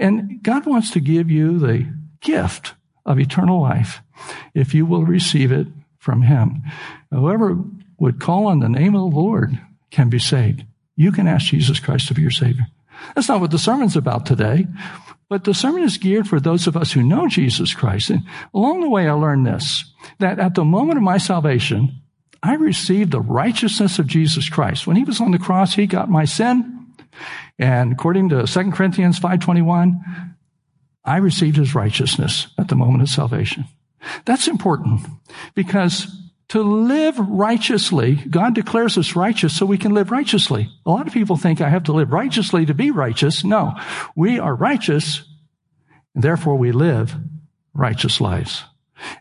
And 0.00 0.42
God 0.42 0.66
wants 0.66 0.90
to 0.90 1.00
give 1.00 1.30
you 1.30 1.60
the 1.60 1.86
gift 2.20 2.74
of 3.06 3.20
eternal 3.20 3.62
life 3.62 4.00
if 4.52 4.74
you 4.74 4.84
will 4.84 5.04
receive 5.04 5.52
it 5.52 5.68
from 6.02 6.22
him. 6.22 6.64
Whoever 7.12 7.56
would 7.98 8.18
call 8.18 8.48
on 8.48 8.58
the 8.58 8.68
name 8.68 8.96
of 8.96 9.12
the 9.12 9.16
Lord 9.16 9.56
can 9.92 10.08
be 10.08 10.18
saved. 10.18 10.64
You 10.96 11.12
can 11.12 11.28
ask 11.28 11.46
Jesus 11.46 11.78
Christ 11.78 12.08
to 12.08 12.14
be 12.14 12.22
your 12.22 12.32
Savior. 12.32 12.66
That's 13.14 13.28
not 13.28 13.40
what 13.40 13.52
the 13.52 13.58
sermon's 13.58 13.96
about 13.96 14.26
today. 14.26 14.66
But 15.28 15.44
the 15.44 15.54
sermon 15.54 15.84
is 15.84 15.98
geared 15.98 16.26
for 16.26 16.40
those 16.40 16.66
of 16.66 16.76
us 16.76 16.90
who 16.90 17.04
know 17.04 17.28
Jesus 17.28 17.72
Christ. 17.72 18.10
And 18.10 18.24
along 18.52 18.80
the 18.80 18.88
way, 18.88 19.08
I 19.08 19.12
learned 19.12 19.46
this, 19.46 19.84
that 20.18 20.40
at 20.40 20.56
the 20.56 20.64
moment 20.64 20.96
of 20.96 21.04
my 21.04 21.18
salvation, 21.18 22.02
I 22.42 22.54
received 22.54 23.12
the 23.12 23.20
righteousness 23.20 24.00
of 24.00 24.08
Jesus 24.08 24.48
Christ. 24.48 24.88
When 24.88 24.96
he 24.96 25.04
was 25.04 25.20
on 25.20 25.30
the 25.30 25.38
cross, 25.38 25.74
he 25.74 25.86
got 25.86 26.10
my 26.10 26.24
sin. 26.24 26.86
And 27.60 27.92
according 27.92 28.30
to 28.30 28.44
2 28.44 28.72
Corinthians 28.72 29.20
5.21, 29.20 30.00
I 31.04 31.18
received 31.18 31.58
his 31.58 31.76
righteousness 31.76 32.48
at 32.58 32.66
the 32.66 32.76
moment 32.76 33.02
of 33.02 33.08
salvation. 33.08 33.66
That's 34.24 34.48
important 34.48 35.00
because 35.54 36.06
to 36.48 36.62
live 36.62 37.18
righteously, 37.18 38.16
God 38.16 38.54
declares 38.54 38.98
us 38.98 39.16
righteous 39.16 39.56
so 39.56 39.64
we 39.64 39.78
can 39.78 39.94
live 39.94 40.10
righteously. 40.10 40.68
A 40.84 40.90
lot 40.90 41.06
of 41.06 41.12
people 41.14 41.36
think 41.36 41.60
I 41.60 41.70
have 41.70 41.84
to 41.84 41.92
live 41.92 42.12
righteously 42.12 42.66
to 42.66 42.74
be 42.74 42.90
righteous. 42.90 43.42
No, 43.42 43.74
we 44.14 44.38
are 44.38 44.54
righteous, 44.54 45.22
and 46.14 46.22
therefore 46.22 46.56
we 46.56 46.72
live 46.72 47.16
righteous 47.72 48.20
lives. 48.20 48.64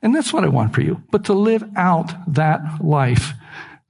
And 0.02 0.14
that's 0.14 0.34
what 0.34 0.44
I 0.44 0.50
want 0.50 0.74
for 0.74 0.82
you. 0.82 1.02
But 1.10 1.26
to 1.26 1.34
live 1.34 1.64
out 1.76 2.12
that 2.34 2.84
life, 2.84 3.34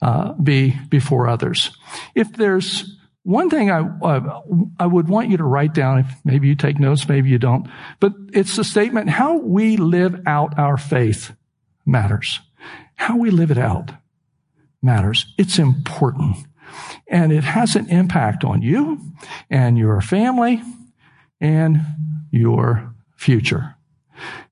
uh, 0.01 0.33
be 0.33 0.77
before 0.89 1.27
others. 1.27 1.75
If 2.15 2.33
there's 2.33 2.95
one 3.23 3.49
thing 3.49 3.69
I, 3.69 3.81
uh, 3.81 4.41
I 4.79 4.85
would 4.87 5.07
want 5.07 5.29
you 5.29 5.37
to 5.37 5.43
write 5.43 5.73
down, 5.73 5.99
if 5.99 6.07
maybe 6.23 6.47
you 6.47 6.55
take 6.55 6.79
notes, 6.79 7.07
maybe 7.07 7.29
you 7.29 7.37
don't, 7.37 7.67
but 7.99 8.13
it's 8.33 8.55
the 8.55 8.63
statement, 8.63 9.09
how 9.09 9.37
we 9.37 9.77
live 9.77 10.21
out 10.25 10.57
our 10.57 10.77
faith 10.77 11.33
matters. 11.85 12.39
How 12.95 13.17
we 13.17 13.29
live 13.29 13.51
it 13.51 13.57
out 13.57 13.91
matters. 14.81 15.25
It's 15.37 15.59
important. 15.59 16.37
And 17.07 17.31
it 17.31 17.43
has 17.43 17.75
an 17.75 17.89
impact 17.89 18.43
on 18.43 18.61
you 18.61 18.99
and 19.49 19.77
your 19.77 20.01
family 20.01 20.61
and 21.39 21.81
your 22.31 22.93
future. 23.15 23.75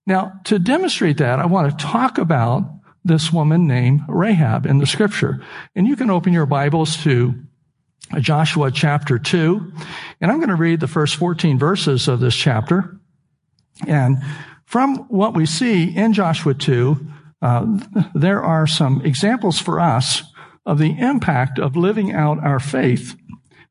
Now, 0.06 0.34
to 0.46 0.60
demonstrate 0.60 1.18
that, 1.18 1.40
I 1.40 1.46
want 1.46 1.70
to 1.72 1.86
talk 1.86 2.18
about 2.18 2.70
this 3.06 3.32
woman 3.32 3.68
named 3.68 4.02
Rahab 4.08 4.66
in 4.66 4.80
the 4.80 4.86
scripture. 4.86 5.42
And 5.76 5.88
you 5.88 5.96
can 5.96 6.10
open 6.10 6.34
your 6.34 6.46
Bibles 6.46 6.98
to 7.04 7.36
Joshua 8.20 8.72
chapter 8.72 9.20
2. 9.20 9.74
And 10.22 10.32
I'm 10.32 10.38
going 10.38 10.50
to 10.50 10.56
read 10.56 10.80
the 10.80 10.88
first 10.88 11.16
14 11.16 11.60
verses 11.60 12.08
of 12.08 12.20
this 12.20 12.36
chapter. 12.36 13.00
And 13.88 14.18
from 14.66 14.98
what 15.10 15.34
we 15.34 15.46
see 15.46 15.96
in 15.96 16.14
Joshua 16.14 16.54
2, 16.54 17.08
uh, 17.42 17.80
there 18.14 18.42
are 18.42 18.68
some 18.68 19.02
examples 19.06 19.60
for 19.60 19.80
us 19.80 20.24
of 20.66 20.78
the 20.78 21.00
impact 21.00 21.58
of 21.58 21.76
living 21.76 22.14
out 22.14 22.44
our 22.44 22.60
faith 22.60 23.16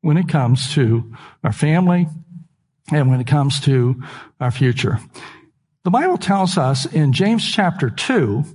when 0.01 0.17
it 0.17 0.29
comes 0.29 0.73
to 0.75 1.13
our 1.45 1.53
family 1.53 2.09
and 2.91 3.11
when 3.11 3.21
it 3.21 3.27
comes 3.27 3.61
to 3.61 4.03
our 4.41 4.51
future. 4.51 4.99
The 5.85 5.91
Bible 5.91 6.19
tells 6.19 6.59
us 6.59 6.87
in 6.87 7.13
James 7.13 7.49
chapter 7.49 7.91
2, 7.91 8.45
uh, 8.45 8.53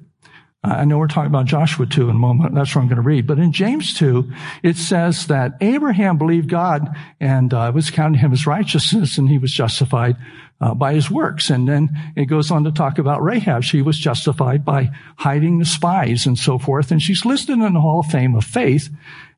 I 0.65 0.85
know 0.85 0.97
we're 0.97 1.07
talking 1.07 1.27
about 1.27 1.45
Joshua 1.45 1.85
2 1.85 2.09
in 2.09 2.15
a 2.15 2.19
moment. 2.19 2.55
That's 2.55 2.73
what 2.73 2.81
I'm 2.81 2.87
going 2.87 2.95
to 2.95 3.01
read. 3.01 3.27
But 3.27 3.37
in 3.37 3.51
James 3.51 3.93
2, 3.95 4.31
it 4.63 4.77
says 4.77 5.27
that 5.27 5.57
Abraham 5.59 6.17
believed 6.17 6.49
God 6.49 6.87
and 7.19 7.53
uh, 7.53 7.69
was 7.75 7.91
counted 7.91 8.19
him 8.19 8.31
as 8.31 8.47
righteousness 8.47 9.17
and 9.17 9.27
he 9.27 9.37
was 9.37 9.51
justified 9.51 10.15
uh, 10.61 10.73
by 10.73 10.93
his 10.93 11.11
works. 11.11 11.49
And 11.49 11.67
then 11.67 11.89
it 12.15 12.25
goes 12.25 12.49
on 12.49 12.63
to 12.63 12.71
talk 12.71 12.97
about 12.97 13.21
Rahab. 13.21 13.63
She 13.63 13.81
was 13.81 13.99
justified 13.99 14.63
by 14.63 14.91
hiding 15.17 15.59
the 15.59 15.65
spies 15.65 16.25
and 16.25 16.39
so 16.39 16.57
forth. 16.57 16.91
And 16.91 17.01
she's 17.01 17.25
listed 17.25 17.59
in 17.59 17.73
the 17.73 17.81
Hall 17.81 17.99
of 17.99 18.05
Fame 18.05 18.33
of 18.33 18.45
Faith 18.45 18.89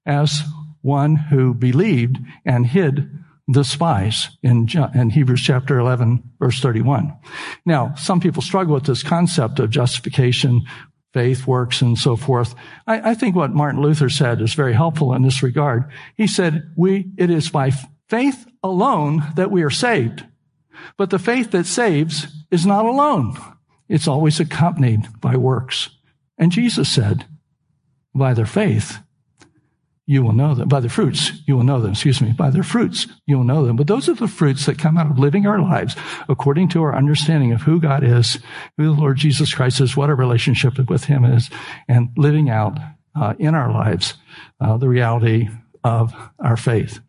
as 0.05 0.43
one 0.83 1.15
who 1.15 1.55
believed 1.55 2.17
and 2.45 2.67
hid 2.67 3.09
the 3.47 3.63
spies 3.63 4.29
in, 4.43 4.67
in 4.93 5.09
Hebrews 5.09 5.41
chapter 5.41 5.79
11, 5.79 6.21
verse 6.39 6.59
31. 6.59 7.13
Now, 7.65 7.95
some 7.95 8.19
people 8.19 8.41
struggle 8.41 8.75
with 8.75 8.85
this 8.85 9.03
concept 9.03 9.59
of 9.59 9.69
justification, 9.69 10.65
faith, 11.15 11.47
works, 11.47 11.81
and 11.81 11.97
so 11.97 12.17
forth. 12.17 12.53
I, 12.85 13.11
I 13.11 13.13
think 13.13 13.37
what 13.37 13.53
Martin 13.53 13.81
Luther 13.81 14.09
said 14.09 14.41
is 14.41 14.53
very 14.53 14.73
helpful 14.73 15.13
in 15.13 15.21
this 15.21 15.41
regard. 15.41 15.89
He 16.17 16.27
said, 16.27 16.73
we, 16.75 17.09
it 17.17 17.29
is 17.29 17.49
by 17.49 17.71
faith 18.09 18.45
alone 18.61 19.23
that 19.37 19.49
we 19.49 19.63
are 19.63 19.69
saved. 19.69 20.25
But 20.97 21.11
the 21.11 21.17
faith 21.17 21.51
that 21.51 21.67
saves 21.67 22.27
is 22.51 22.65
not 22.65 22.83
alone. 22.83 23.37
It's 23.87 24.09
always 24.09 24.41
accompanied 24.41 25.07
by 25.21 25.37
works. 25.37 25.89
And 26.37 26.51
Jesus 26.51 26.89
said, 26.89 27.25
by 28.13 28.33
their 28.33 28.45
faith, 28.45 28.99
you 30.07 30.21
will 30.21 30.33
know 30.33 30.53
them. 30.53 30.67
By 30.67 30.79
their 30.81 30.89
fruits, 30.89 31.31
you 31.47 31.57
will 31.57 31.63
know 31.63 31.81
them. 31.81 31.91
Excuse 31.91 32.21
me. 32.21 32.31
By 32.31 32.51
their 32.51 32.63
fruits, 32.63 33.07
you 33.25 33.37
will 33.37 33.43
know 33.43 33.65
them. 33.65 33.75
But 33.75 33.87
those 33.87 34.07
are 34.07 34.13
the 34.13 34.27
fruits 34.27 34.65
that 34.65 34.77
come 34.77 34.97
out 34.97 35.09
of 35.09 35.17
living 35.17 35.47
our 35.47 35.59
lives 35.59 35.95
according 36.29 36.69
to 36.69 36.83
our 36.83 36.95
understanding 36.95 37.51
of 37.51 37.61
who 37.61 37.79
God 37.79 38.03
is, 38.03 38.37
who 38.77 38.85
the 38.85 39.01
Lord 39.01 39.17
Jesus 39.17 39.53
Christ 39.53 39.81
is, 39.81 39.97
what 39.97 40.09
our 40.09 40.15
relationship 40.15 40.77
with 40.89 41.05
Him 41.05 41.25
is, 41.25 41.49
and 41.87 42.09
living 42.17 42.49
out 42.49 42.77
uh, 43.15 43.33
in 43.39 43.55
our 43.55 43.71
lives 43.71 44.13
uh, 44.59 44.77
the 44.77 44.89
reality 44.89 45.49
of 45.83 46.13
our 46.39 46.57
faith. 46.57 46.99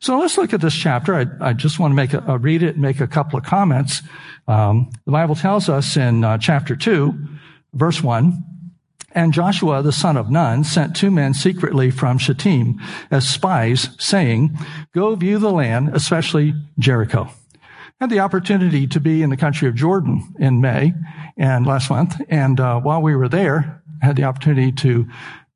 So 0.00 0.18
let's 0.18 0.36
look 0.36 0.52
at 0.52 0.60
this 0.60 0.74
chapter. 0.74 1.14
I, 1.14 1.26
I 1.40 1.52
just 1.54 1.78
want 1.78 1.92
to 1.92 1.96
make 1.96 2.12
a, 2.12 2.18
a, 2.26 2.38
read 2.38 2.62
it 2.62 2.74
and 2.74 2.82
make 2.82 3.00
a 3.00 3.06
couple 3.06 3.38
of 3.38 3.44
comments. 3.44 4.02
Um, 4.46 4.90
the 5.06 5.12
Bible 5.12 5.34
tells 5.34 5.68
us 5.68 5.96
in 5.96 6.24
uh, 6.24 6.36
chapter 6.36 6.76
two, 6.76 7.14
verse 7.72 8.02
one, 8.02 8.44
and 9.14 9.32
Joshua 9.32 9.82
the 9.82 9.92
son 9.92 10.16
of 10.16 10.30
Nun 10.30 10.64
sent 10.64 10.96
two 10.96 11.10
men 11.10 11.34
secretly 11.34 11.90
from 11.90 12.18
Shittim 12.18 12.80
as 13.10 13.28
spies, 13.28 13.90
saying, 13.98 14.58
"Go 14.94 15.14
view 15.14 15.38
the 15.38 15.52
land, 15.52 15.90
especially 15.92 16.54
Jericho." 16.78 17.28
Had 18.00 18.10
the 18.10 18.20
opportunity 18.20 18.86
to 18.88 19.00
be 19.00 19.22
in 19.22 19.30
the 19.30 19.36
country 19.36 19.68
of 19.68 19.74
Jordan 19.74 20.34
in 20.38 20.60
May 20.60 20.94
and 21.36 21.66
last 21.66 21.88
month, 21.88 22.20
and 22.28 22.58
uh, 22.58 22.80
while 22.80 23.00
we 23.00 23.14
were 23.14 23.28
there, 23.28 23.82
I 24.02 24.06
had 24.06 24.16
the 24.16 24.24
opportunity 24.24 24.72
to 24.72 25.06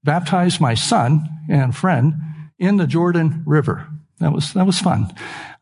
baptize 0.05 0.61
my 0.61 0.75
son 0.75 1.29
and 1.49 1.75
friend 1.75 2.15
in 2.59 2.77
the 2.77 2.87
Jordan 2.87 3.43
River. 3.47 3.89
That 4.19 4.33
was 4.33 4.53
that 4.55 4.65
was 4.65 4.79
fun. 4.79 5.13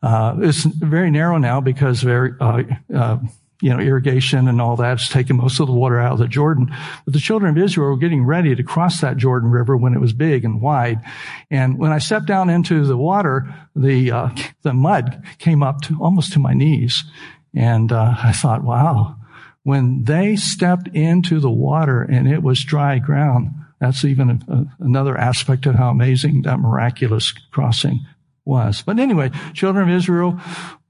Uh, 0.01 0.37
it's 0.39 0.63
very 0.63 1.11
narrow 1.11 1.37
now 1.37 1.59
because 1.59 2.01
very 2.01 2.33
uh, 2.39 2.63
uh, 2.93 3.17
you 3.65 3.73
know 3.73 3.79
irrigation 3.79 4.47
and 4.47 4.61
all 4.61 4.75
that's 4.75 5.09
taken 5.09 5.37
most 5.37 5.59
of 5.59 5.65
the 5.65 5.73
water 5.73 5.99
out 5.99 6.13
of 6.13 6.19
the 6.19 6.27
Jordan. 6.27 6.71
But 7.03 7.15
the 7.15 7.19
children 7.19 7.49
of 7.57 7.63
Israel 7.63 7.89
were 7.89 7.97
getting 7.97 8.23
ready 8.23 8.53
to 8.53 8.61
cross 8.61 9.01
that 9.01 9.17
Jordan 9.17 9.49
River 9.49 9.75
when 9.75 9.95
it 9.95 9.99
was 9.99 10.13
big 10.13 10.45
and 10.45 10.61
wide. 10.61 10.99
And 11.49 11.79
when 11.79 11.91
I 11.91 11.97
stepped 11.97 12.27
down 12.27 12.51
into 12.51 12.85
the 12.85 12.95
water, 12.95 13.51
the 13.75 14.11
uh, 14.11 14.29
the 14.61 14.75
mud 14.75 15.23
came 15.39 15.63
up 15.63 15.81
to 15.81 15.97
almost 15.99 16.31
to 16.33 16.39
my 16.39 16.53
knees, 16.53 17.05
and 17.55 17.91
uh, 17.91 18.13
I 18.23 18.33
thought, 18.33 18.63
wow. 18.63 19.15
When 19.63 20.03
they 20.03 20.35
stepped 20.35 20.89
into 20.89 21.39
the 21.39 21.49
water 21.49 22.03
and 22.03 22.27
it 22.27 22.43
was 22.43 22.63
dry 22.63 22.99
ground, 22.99 23.49
that's 23.79 24.05
even 24.05 24.43
a, 24.47 24.65
another 24.77 25.17
aspect 25.17 25.65
of 25.65 25.73
how 25.73 25.89
amazing 25.89 26.43
that 26.43 26.59
miraculous 26.59 27.31
crossing 27.49 28.05
was. 28.45 28.83
But 28.83 28.99
anyway, 28.99 29.31
children 29.55 29.89
of 29.89 29.95
Israel 29.95 30.39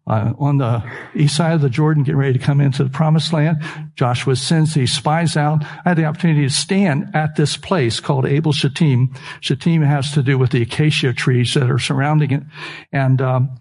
uh, 0.07 0.33
on 0.37 0.57
the 0.57 0.83
east 1.15 1.35
side 1.35 1.53
of 1.53 1.61
the 1.61 1.69
Jordan, 1.69 2.03
getting 2.03 2.19
ready 2.19 2.33
to 2.33 2.45
come 2.45 2.61
into 2.61 2.83
the 2.83 2.89
promised 2.89 3.33
land. 3.33 3.63
Joshua 3.95 4.35
sends 4.35 4.73
these 4.73 4.93
spies 4.93 5.35
out. 5.35 5.63
I 5.63 5.89
had 5.89 5.97
the 5.97 6.05
opportunity 6.05 6.47
to 6.47 6.53
stand 6.53 7.09
at 7.13 7.35
this 7.35 7.57
place 7.57 7.99
called 7.99 8.25
Abel 8.25 8.51
Shittim. 8.51 9.13
Shittim 9.41 9.81
has 9.81 10.11
to 10.11 10.21
do 10.21 10.37
with 10.37 10.51
the 10.51 10.61
acacia 10.61 11.13
trees 11.13 11.53
that 11.55 11.71
are 11.71 11.79
surrounding 11.79 12.31
it. 12.31 12.43
And, 12.91 13.21
um, 13.21 13.59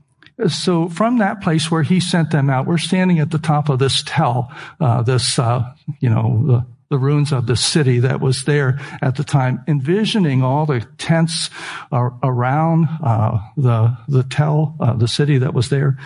so 0.48 0.88
from 0.88 1.18
that 1.18 1.40
place 1.40 1.70
where 1.70 1.84
he 1.84 2.00
sent 2.00 2.32
them 2.32 2.50
out, 2.50 2.66
we're 2.66 2.76
standing 2.76 3.20
at 3.20 3.30
the 3.30 3.38
top 3.38 3.68
of 3.68 3.78
this 3.78 4.02
tell, 4.04 4.52
uh, 4.80 5.02
this, 5.02 5.38
uh, 5.38 5.62
you 6.00 6.10
know, 6.10 6.66
the, 6.94 6.98
ruins 6.98 7.32
of 7.32 7.46
the 7.46 7.56
city 7.56 8.00
that 8.00 8.20
was 8.20 8.44
there 8.44 8.78
at 9.02 9.16
the 9.16 9.24
time, 9.24 9.62
envisioning 9.66 10.42
all 10.42 10.66
the 10.66 10.86
tents 10.98 11.50
around 11.92 12.88
uh, 13.02 13.38
the 13.56 13.96
the 14.08 14.22
tell 14.22 14.76
uh, 14.80 14.94
the 14.94 15.08
city 15.08 15.38
that 15.38 15.54
was 15.54 15.68
there, 15.68 15.98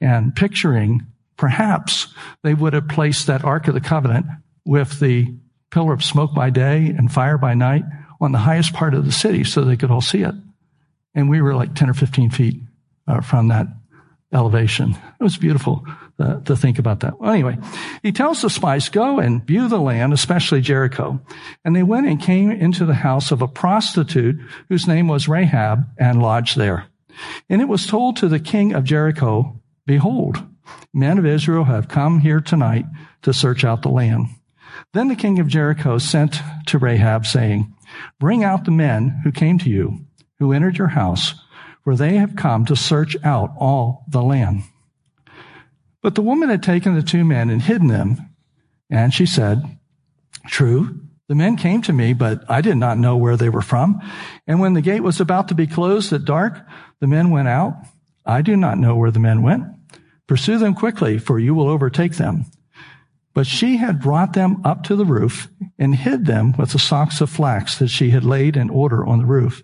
and 0.00 0.34
picturing 0.34 1.06
perhaps 1.36 2.08
they 2.42 2.54
would 2.54 2.72
have 2.72 2.88
placed 2.88 3.26
that 3.26 3.44
Ark 3.44 3.68
of 3.68 3.74
the 3.74 3.80
Covenant 3.80 4.26
with 4.64 5.00
the 5.00 5.34
pillar 5.70 5.92
of 5.92 6.04
smoke 6.04 6.34
by 6.34 6.50
day 6.50 6.86
and 6.86 7.12
fire 7.12 7.38
by 7.38 7.54
night 7.54 7.84
on 8.20 8.32
the 8.32 8.38
highest 8.38 8.72
part 8.72 8.94
of 8.94 9.04
the 9.04 9.12
city 9.12 9.44
so 9.44 9.62
they 9.62 9.76
could 9.76 9.90
all 9.90 10.00
see 10.00 10.22
it. 10.22 10.34
And 11.14 11.28
we 11.28 11.42
were 11.42 11.54
like 11.54 11.74
10 11.74 11.90
or 11.90 11.94
15 11.94 12.30
feet 12.30 12.60
uh, 13.06 13.20
from 13.20 13.48
that 13.48 13.66
elevation. 14.32 14.90
It 14.92 15.22
was 15.22 15.36
beautiful 15.36 15.84
uh, 16.18 16.40
to 16.40 16.56
think 16.56 16.78
about 16.78 17.00
that. 17.00 17.20
Well, 17.20 17.32
anyway, 17.32 17.58
he 18.02 18.12
tells 18.12 18.42
the 18.42 18.50
spies, 18.50 18.88
go 18.88 19.18
and 19.18 19.46
view 19.46 19.68
the 19.68 19.78
land, 19.80 20.12
especially 20.12 20.60
Jericho. 20.60 21.20
And 21.64 21.76
they 21.76 21.82
went 21.82 22.06
and 22.06 22.20
came 22.20 22.50
into 22.50 22.86
the 22.86 22.94
house 22.94 23.30
of 23.30 23.42
a 23.42 23.48
prostitute 23.48 24.36
whose 24.68 24.86
name 24.86 25.08
was 25.08 25.28
Rahab 25.28 25.86
and 25.98 26.22
lodged 26.22 26.56
there. 26.56 26.86
And 27.48 27.60
it 27.60 27.68
was 27.68 27.86
told 27.86 28.16
to 28.16 28.28
the 28.28 28.40
king 28.40 28.72
of 28.72 28.84
Jericho, 28.84 29.60
behold, 29.86 30.42
men 30.92 31.18
of 31.18 31.26
Israel 31.26 31.64
have 31.64 31.88
come 31.88 32.20
here 32.20 32.40
tonight 32.40 32.86
to 33.22 33.32
search 33.32 33.64
out 33.64 33.82
the 33.82 33.88
land. 33.88 34.28
Then 34.92 35.08
the 35.08 35.16
king 35.16 35.38
of 35.38 35.48
Jericho 35.48 35.98
sent 35.98 36.40
to 36.66 36.78
Rahab 36.78 37.26
saying, 37.26 37.74
bring 38.18 38.44
out 38.44 38.64
the 38.64 38.70
men 38.70 39.20
who 39.24 39.32
came 39.32 39.58
to 39.58 39.70
you, 39.70 40.00
who 40.38 40.52
entered 40.52 40.78
your 40.78 40.88
house, 40.88 41.34
for 41.84 41.94
they 41.94 42.16
have 42.16 42.36
come 42.36 42.64
to 42.66 42.76
search 42.76 43.16
out 43.24 43.54
all 43.58 44.04
the 44.08 44.22
land. 44.22 44.62
But 46.02 46.14
the 46.14 46.22
woman 46.22 46.48
had 46.48 46.62
taken 46.62 46.94
the 46.94 47.02
two 47.02 47.24
men 47.24 47.50
and 47.50 47.62
hidden 47.62 47.88
them. 47.88 48.18
And 48.90 49.12
she 49.12 49.26
said, 49.26 49.78
True, 50.46 51.00
the 51.28 51.34
men 51.34 51.56
came 51.56 51.82
to 51.82 51.92
me, 51.92 52.12
but 52.12 52.48
I 52.48 52.60
did 52.60 52.76
not 52.76 52.98
know 52.98 53.16
where 53.16 53.36
they 53.36 53.48
were 53.48 53.62
from. 53.62 54.00
And 54.46 54.60
when 54.60 54.74
the 54.74 54.80
gate 54.80 55.02
was 55.02 55.20
about 55.20 55.48
to 55.48 55.54
be 55.54 55.66
closed 55.66 56.12
at 56.12 56.24
dark, 56.24 56.64
the 57.00 57.08
men 57.08 57.30
went 57.30 57.48
out. 57.48 57.74
I 58.24 58.42
do 58.42 58.56
not 58.56 58.78
know 58.78 58.94
where 58.96 59.10
the 59.10 59.18
men 59.18 59.42
went. 59.42 59.64
Pursue 60.26 60.58
them 60.58 60.74
quickly, 60.74 61.18
for 61.18 61.38
you 61.38 61.54
will 61.54 61.68
overtake 61.68 62.14
them. 62.14 62.46
But 63.34 63.46
she 63.46 63.76
had 63.76 64.00
brought 64.00 64.32
them 64.32 64.62
up 64.64 64.82
to 64.84 64.96
the 64.96 65.04
roof 65.04 65.48
and 65.78 65.94
hid 65.94 66.26
them 66.26 66.52
with 66.56 66.70
the 66.70 66.78
socks 66.78 67.20
of 67.20 67.28
flax 67.28 67.78
that 67.78 67.88
she 67.88 68.10
had 68.10 68.24
laid 68.24 68.56
in 68.56 68.70
order 68.70 69.04
on 69.04 69.18
the 69.18 69.26
roof. 69.26 69.62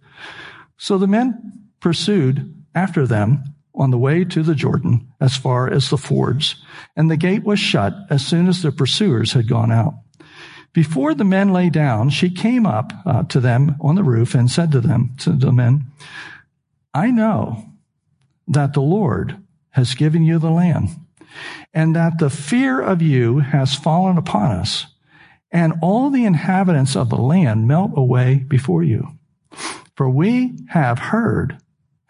So 0.76 0.98
the 0.98 1.06
men 1.06 1.70
pursued 1.80 2.54
after 2.74 3.06
them 3.06 3.42
on 3.74 3.90
the 3.90 3.98
way 3.98 4.24
to 4.24 4.42
the 4.42 4.54
Jordan 4.54 5.08
as 5.20 5.36
far 5.36 5.70
as 5.70 5.90
the 5.90 5.96
fords, 5.96 6.56
and 6.96 7.10
the 7.10 7.16
gate 7.16 7.44
was 7.44 7.58
shut 7.58 7.94
as 8.10 8.24
soon 8.24 8.48
as 8.48 8.62
the 8.62 8.72
pursuers 8.72 9.32
had 9.32 9.48
gone 9.48 9.72
out. 9.72 9.94
Before 10.72 11.14
the 11.14 11.24
men 11.24 11.52
lay 11.52 11.68
down, 11.70 12.10
she 12.10 12.30
came 12.30 12.66
up 12.66 12.92
uh, 13.04 13.24
to 13.24 13.40
them 13.40 13.76
on 13.80 13.94
the 13.94 14.04
roof 14.04 14.34
and 14.34 14.50
said 14.50 14.72
to 14.72 14.80
them, 14.80 15.14
to 15.18 15.32
the 15.32 15.52
men, 15.52 15.84
I 16.94 17.10
know 17.10 17.64
that 18.48 18.72
the 18.72 18.80
Lord 18.82 19.36
has 19.70 19.94
given 19.94 20.22
you 20.22 20.38
the 20.38 20.50
land 20.50 20.88
and 21.72 21.96
that 21.96 22.18
the 22.18 22.30
fear 22.30 22.80
of 22.80 23.00
you 23.00 23.40
has 23.40 23.74
fallen 23.74 24.18
upon 24.18 24.52
us 24.52 24.86
and 25.50 25.74
all 25.82 26.10
the 26.10 26.24
inhabitants 26.24 26.96
of 26.96 27.10
the 27.10 27.16
land 27.16 27.68
melt 27.68 27.92
away 27.94 28.44
before 28.48 28.82
you. 28.82 29.08
For 29.96 30.08
we 30.08 30.58
have 30.70 30.98
heard 30.98 31.58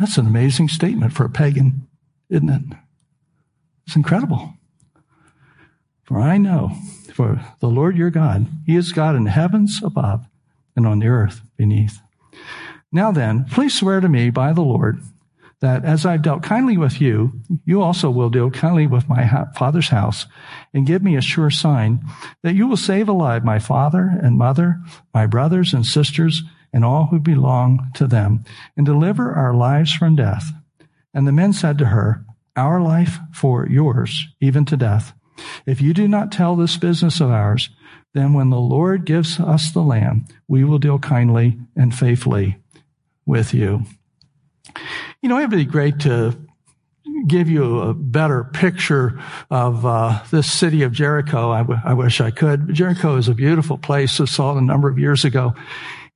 That's 0.00 0.16
an 0.16 0.26
amazing 0.26 0.68
statement 0.68 1.12
for 1.12 1.26
a 1.26 1.30
pagan, 1.30 1.86
isn't 2.30 2.48
it? 2.48 2.62
It's 3.86 3.96
incredible. 3.96 4.54
For 6.04 6.18
I 6.18 6.38
know, 6.38 6.72
for 7.12 7.44
the 7.60 7.68
Lord 7.68 7.98
your 7.98 8.08
God, 8.08 8.46
He 8.64 8.76
is 8.76 8.92
God 8.92 9.14
in 9.14 9.26
heavens 9.26 9.80
above 9.84 10.24
and 10.74 10.86
on 10.86 11.00
the 11.00 11.08
earth 11.08 11.42
beneath. 11.58 12.00
Now 12.90 13.12
then, 13.12 13.44
please 13.44 13.78
swear 13.78 14.00
to 14.00 14.08
me 14.08 14.30
by 14.30 14.54
the 14.54 14.62
Lord 14.62 15.02
that 15.60 15.84
as 15.84 16.06
I've 16.06 16.22
dealt 16.22 16.42
kindly 16.42 16.78
with 16.78 16.98
you, 17.02 17.32
you 17.66 17.82
also 17.82 18.10
will 18.10 18.30
deal 18.30 18.50
kindly 18.50 18.86
with 18.86 19.06
my 19.06 19.28
father's 19.54 19.88
house 19.88 20.24
and 20.72 20.86
give 20.86 21.02
me 21.02 21.14
a 21.16 21.20
sure 21.20 21.50
sign 21.50 22.02
that 22.42 22.54
you 22.54 22.66
will 22.66 22.78
save 22.78 23.10
alive 23.10 23.44
my 23.44 23.58
father 23.58 24.10
and 24.22 24.38
mother, 24.38 24.80
my 25.12 25.26
brothers 25.26 25.74
and 25.74 25.84
sisters, 25.84 26.42
and 26.72 26.84
all 26.84 27.06
who 27.06 27.18
belong 27.18 27.90
to 27.94 28.06
them 28.06 28.44
and 28.76 28.86
deliver 28.86 29.32
our 29.32 29.54
lives 29.54 29.92
from 29.92 30.16
death. 30.16 30.44
And 31.12 31.26
the 31.26 31.32
men 31.32 31.52
said 31.52 31.78
to 31.78 31.86
her, 31.86 32.24
our 32.56 32.80
life 32.80 33.18
for 33.32 33.66
yours, 33.68 34.26
even 34.40 34.64
to 34.66 34.76
death. 34.76 35.12
If 35.66 35.80
you 35.80 35.94
do 35.94 36.06
not 36.06 36.32
tell 36.32 36.56
this 36.56 36.76
business 36.76 37.20
of 37.20 37.30
ours, 37.30 37.70
then 38.12 38.32
when 38.32 38.50
the 38.50 38.58
Lord 38.58 39.04
gives 39.04 39.40
us 39.40 39.72
the 39.72 39.82
land, 39.82 40.32
we 40.48 40.64
will 40.64 40.78
deal 40.78 40.98
kindly 40.98 41.58
and 41.76 41.94
faithfully 41.94 42.58
with 43.24 43.54
you. 43.54 43.84
You 45.22 45.28
know, 45.28 45.38
it'd 45.38 45.50
be 45.50 45.64
great 45.64 46.00
to 46.00 46.36
give 47.26 47.48
you 47.48 47.80
a 47.80 47.94
better 47.94 48.44
picture 48.44 49.20
of 49.50 49.84
uh, 49.84 50.22
this 50.30 50.50
city 50.50 50.82
of 50.82 50.92
Jericho. 50.92 51.50
I, 51.50 51.58
w- 51.58 51.80
I 51.84 51.94
wish 51.94 52.20
I 52.20 52.30
could. 52.30 52.72
Jericho 52.72 53.16
is 53.16 53.28
a 53.28 53.34
beautiful 53.34 53.78
place. 53.78 54.20
I 54.20 54.24
saw 54.24 54.54
it 54.54 54.58
a 54.58 54.64
number 54.64 54.88
of 54.88 54.98
years 54.98 55.24
ago. 55.24 55.54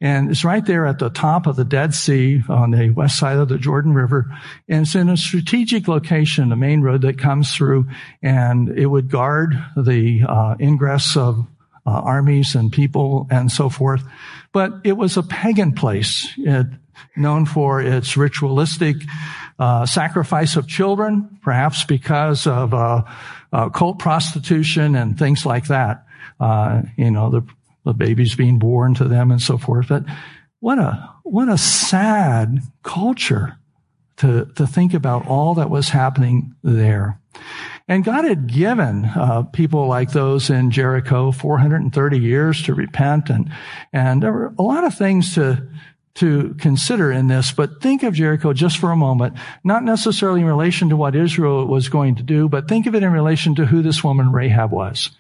And 0.01 0.31
it's 0.31 0.45
right 0.45 0.65
there 0.65 0.87
at 0.87 0.99
the 0.99 1.11
top 1.11 1.47
of 1.47 1.57
the 1.57 1.65
Dead 1.65 1.95
Sea 1.95 2.43
on 2.49 2.73
the 2.73 2.91
west 2.91 3.19
side 3.19 3.39
of 3.39 3.49
the 3.49 3.59
Jordan 3.59 3.95
River. 3.95 4.27
And 4.69 4.83
it's 4.83 4.95
in 4.95 5.09
a 5.09 5.17
strategic 5.17 5.89
location, 5.89 6.49
the 6.49 6.57
main 6.57 6.83
road 6.83 7.03
that 7.03 7.19
comes 7.19 7.55
through, 7.55 7.87
and 8.23 8.69
it 8.69 8.87
would 8.87 9.11
guard 9.11 9.55
the 9.77 10.23
uh, 10.29 10.57
ingress 10.61 11.17
of 11.17 11.47
uh, 11.87 11.91
armies 11.91 12.55
and 12.55 12.73
people 12.73 13.27
and 13.31 13.51
so 13.51 13.69
forth. 13.69 14.03
But 14.53 14.73
it 14.85 14.97
was 14.97 15.17
a 15.17 15.23
pagan 15.23 15.73
place, 15.73 16.33
it, 16.39 16.67
known 17.17 17.47
for 17.47 17.81
its 17.81 18.17
ritualistic 18.17 18.97
uh, 19.59 19.87
sacrifice 19.87 20.57
of 20.57 20.67
children, 20.67 21.39
perhaps 21.43 21.85
because 21.85 22.47
of 22.47 22.75
uh, 22.75 23.03
uh, 23.53 23.69
cult 23.71 23.99
prostitution 23.99 24.97
and 24.97 25.19
things 25.19 25.47
like 25.47 25.67
that. 25.69 26.05
Uh, 26.41 26.83
you 26.97 27.11
know, 27.11 27.31
the 27.31 27.43
the 27.85 27.95
babies 27.95 28.35
being 28.35 28.59
born 28.59 28.95
to 28.95 29.05
them 29.05 29.31
and 29.31 29.41
so 29.41 29.59
forth. 29.59 29.89
But 29.89 30.05
what 30.61 30.79
a, 30.79 31.11
what 31.23 31.49
a 31.49 31.59
sad 31.59 32.61
culture 32.83 33.57
to, 34.19 34.47
to 34.57 34.67
think 34.67 34.95
about 34.95 35.27
all 35.27 35.55
that 35.55 35.71
was 35.71 35.89
happening 35.91 36.55
there. 36.63 37.21
And 37.87 38.03
God 38.03 38.25
had 38.25 38.47
given 38.47 39.05
uh, 39.05 39.43
people 39.43 39.87
like 39.87 40.13
those 40.13 40.49
in 40.49 40.71
Jericho 40.71 41.33
430 41.33 42.19
years 42.19 42.63
to 42.63 42.75
repent, 42.75 43.29
and 43.29 43.53
and 43.93 44.23
there 44.23 44.33
were 44.33 44.55
a 44.59 44.63
lot 44.63 44.85
of 44.85 44.97
things 44.97 45.35
to 45.35 45.69
to 46.15 46.55
consider 46.61 47.13
in 47.13 47.27
this. 47.27 47.53
But 47.53 47.83
think 47.83 48.03
of 48.03 48.15
Jericho 48.15 48.55
just 48.55 48.79
for 48.79 48.91
a 48.91 48.97
moment, 48.97 49.37
not 49.65 49.83
necessarily 49.83 50.41
in 50.41 50.47
relation 50.47 50.89
to 50.91 50.97
what 50.97 51.15
Israel 51.15 51.67
was 51.67 51.89
going 51.89 52.15
to 52.15 52.23
do, 52.23 52.49
but 52.49 52.69
think 52.69 52.87
of 52.87 52.95
it 52.95 53.03
in 53.03 53.13
relation 53.13 53.55
to 53.57 53.67
who 53.67 53.83
this 53.83 54.03
woman 54.03 54.33
Rahab 54.33 54.71
was. 54.71 55.11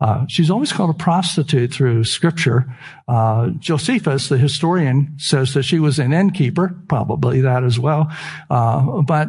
Uh, 0.00 0.26
she's 0.28 0.50
always 0.50 0.72
called 0.72 0.90
a 0.90 0.94
prostitute 0.94 1.72
through 1.72 2.04
scripture. 2.04 2.74
Uh, 3.06 3.50
Josephus, 3.58 4.28
the 4.28 4.38
historian, 4.38 5.14
says 5.18 5.54
that 5.54 5.64
she 5.64 5.78
was 5.78 5.98
an 5.98 6.12
innkeeper, 6.12 6.74
probably 6.88 7.42
that 7.42 7.64
as 7.64 7.78
well. 7.78 8.10
Uh, 8.48 9.02
but 9.02 9.28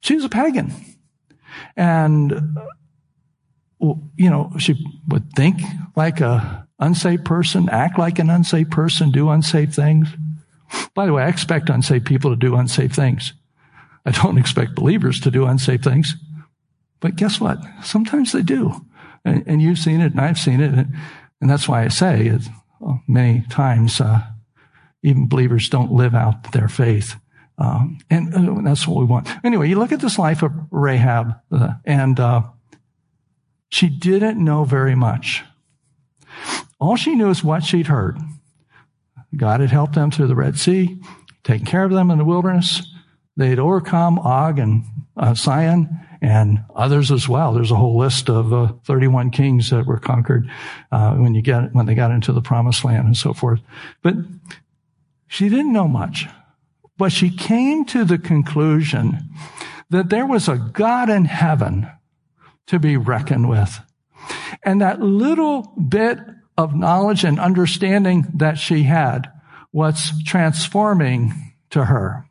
she 0.00 0.14
was 0.14 0.24
a 0.24 0.28
pagan. 0.28 0.72
And, 1.76 2.56
you 3.80 4.30
know, 4.30 4.52
she 4.58 4.76
would 5.08 5.32
think 5.32 5.60
like 5.96 6.20
a 6.20 6.68
unsaved 6.78 7.24
person, 7.24 7.68
act 7.68 7.98
like 7.98 8.18
an 8.18 8.30
unsaved 8.30 8.70
person, 8.70 9.10
do 9.10 9.28
unsaved 9.30 9.74
things. 9.74 10.08
By 10.94 11.06
the 11.06 11.12
way, 11.12 11.24
I 11.24 11.28
expect 11.28 11.70
unsaved 11.70 12.06
people 12.06 12.30
to 12.30 12.36
do 12.36 12.54
unsafe 12.56 12.92
things. 12.92 13.32
I 14.06 14.12
don't 14.12 14.38
expect 14.38 14.74
believers 14.74 15.20
to 15.20 15.30
do 15.30 15.46
unsafe 15.46 15.82
things. 15.82 16.14
But 17.00 17.16
guess 17.16 17.40
what? 17.40 17.58
Sometimes 17.82 18.32
they 18.32 18.42
do. 18.42 18.84
And, 19.28 19.44
and 19.46 19.62
you've 19.62 19.78
seen 19.78 20.00
it, 20.00 20.12
and 20.12 20.20
I've 20.20 20.38
seen 20.38 20.60
it. 20.60 20.86
And 21.40 21.50
that's 21.50 21.68
why 21.68 21.84
I 21.84 21.88
say 21.88 22.26
it, 22.26 22.42
many 23.06 23.44
times, 23.48 24.00
uh, 24.00 24.22
even 25.02 25.28
believers 25.28 25.68
don't 25.68 25.92
live 25.92 26.14
out 26.14 26.52
their 26.52 26.68
faith. 26.68 27.14
Um, 27.58 27.98
and 28.10 28.34
uh, 28.34 28.62
that's 28.62 28.86
what 28.86 28.98
we 28.98 29.04
want. 29.04 29.28
Anyway, 29.44 29.68
you 29.68 29.78
look 29.78 29.92
at 29.92 30.00
this 30.00 30.18
life 30.18 30.42
of 30.42 30.52
Rahab, 30.70 31.34
uh, 31.52 31.74
and 31.84 32.18
uh, 32.18 32.42
she 33.68 33.88
didn't 33.88 34.42
know 34.42 34.64
very 34.64 34.94
much. 34.94 35.44
All 36.80 36.96
she 36.96 37.14
knew 37.14 37.30
is 37.30 37.42
what 37.42 37.64
she'd 37.64 37.88
heard. 37.88 38.18
God 39.36 39.60
had 39.60 39.70
helped 39.70 39.94
them 39.94 40.10
through 40.10 40.28
the 40.28 40.36
Red 40.36 40.58
Sea, 40.58 41.00
taken 41.44 41.66
care 41.66 41.84
of 41.84 41.90
them 41.90 42.10
in 42.10 42.18
the 42.18 42.24
wilderness. 42.24 42.82
They'd 43.36 43.58
overcome 43.58 44.18
Og 44.18 44.58
and 44.58 44.84
uh, 45.16 45.34
Sihon 45.34 46.07
and 46.20 46.64
others 46.74 47.10
as 47.10 47.28
well. 47.28 47.52
There's 47.52 47.70
a 47.70 47.76
whole 47.76 47.98
list 47.98 48.28
of 48.28 48.52
uh, 48.52 48.72
31 48.84 49.30
kings 49.30 49.70
that 49.70 49.86
were 49.86 49.98
conquered 49.98 50.50
uh, 50.90 51.14
when 51.14 51.34
you 51.34 51.42
get 51.42 51.74
when 51.74 51.86
they 51.86 51.94
got 51.94 52.10
into 52.10 52.32
the 52.32 52.40
promised 52.40 52.84
land 52.84 53.06
and 53.06 53.16
so 53.16 53.32
forth. 53.32 53.60
But 54.02 54.14
she 55.26 55.48
didn't 55.48 55.72
know 55.72 55.88
much, 55.88 56.26
but 56.96 57.12
she 57.12 57.30
came 57.30 57.84
to 57.86 58.04
the 58.04 58.18
conclusion 58.18 59.18
that 59.90 60.10
there 60.10 60.26
was 60.26 60.48
a 60.48 60.56
God 60.56 61.08
in 61.08 61.24
heaven 61.24 61.88
to 62.66 62.78
be 62.78 62.96
reckoned 62.96 63.48
with, 63.48 63.80
and 64.62 64.80
that 64.80 65.00
little 65.00 65.62
bit 65.88 66.18
of 66.56 66.74
knowledge 66.74 67.24
and 67.24 67.38
understanding 67.38 68.26
that 68.34 68.58
she 68.58 68.82
had 68.82 69.30
was 69.72 70.10
transforming 70.24 71.54
to 71.70 71.84
her. 71.84 72.27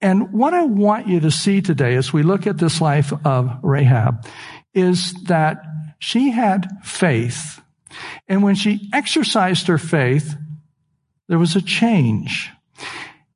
And 0.00 0.32
what 0.32 0.54
I 0.54 0.64
want 0.64 1.08
you 1.08 1.20
to 1.20 1.30
see 1.30 1.62
today 1.62 1.94
as 1.94 2.12
we 2.12 2.22
look 2.22 2.46
at 2.46 2.58
this 2.58 2.80
life 2.80 3.12
of 3.24 3.50
Rahab 3.62 4.26
is 4.74 5.14
that 5.24 5.62
she 5.98 6.30
had 6.30 6.68
faith. 6.84 7.60
And 8.28 8.42
when 8.42 8.54
she 8.54 8.90
exercised 8.92 9.68
her 9.68 9.78
faith, 9.78 10.36
there 11.28 11.38
was 11.38 11.56
a 11.56 11.62
change. 11.62 12.50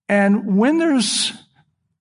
And 0.08 0.58
when 0.58 0.78
there's 0.78 1.32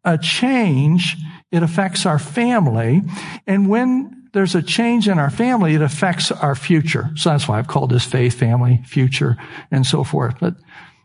a 0.04 0.18
change, 0.18 1.16
it 1.52 1.64
affects 1.64 2.06
our 2.06 2.20
family. 2.20 3.02
And 3.48 3.70
when 3.70 4.28
there's 4.34 4.56
a 4.56 4.62
change 4.62 5.08
in 5.08 5.18
our 5.18 5.30
family, 5.30 5.76
it 5.76 5.82
affects 5.82 6.32
our 6.32 6.56
future. 6.56 7.10
So 7.16 7.30
that's 7.30 7.48
why 7.48 7.58
I've 7.60 7.68
called 7.68 7.92
this 7.92 8.06
faith, 8.06 8.36
family, 8.36 8.82
future, 8.86 9.38
and 9.72 9.86
so 9.86 10.04
forth. 10.04 10.36
But 10.40 10.56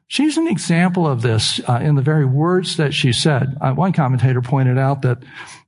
She's 0.07 0.37
an 0.37 0.47
example 0.47 1.07
of 1.07 1.23
this 1.23 1.61
uh, 1.67 1.81
in 1.83 1.95
the 1.95 2.03
very 2.03 2.27
words 2.27 2.77
that 2.77 2.93
she 2.93 3.13
said. 3.13 3.57
Uh, 3.61 3.73
one 3.73 3.93
commentator 3.93 4.43
pointed 4.43 4.79
out 4.79 5.03
that 5.03 5.19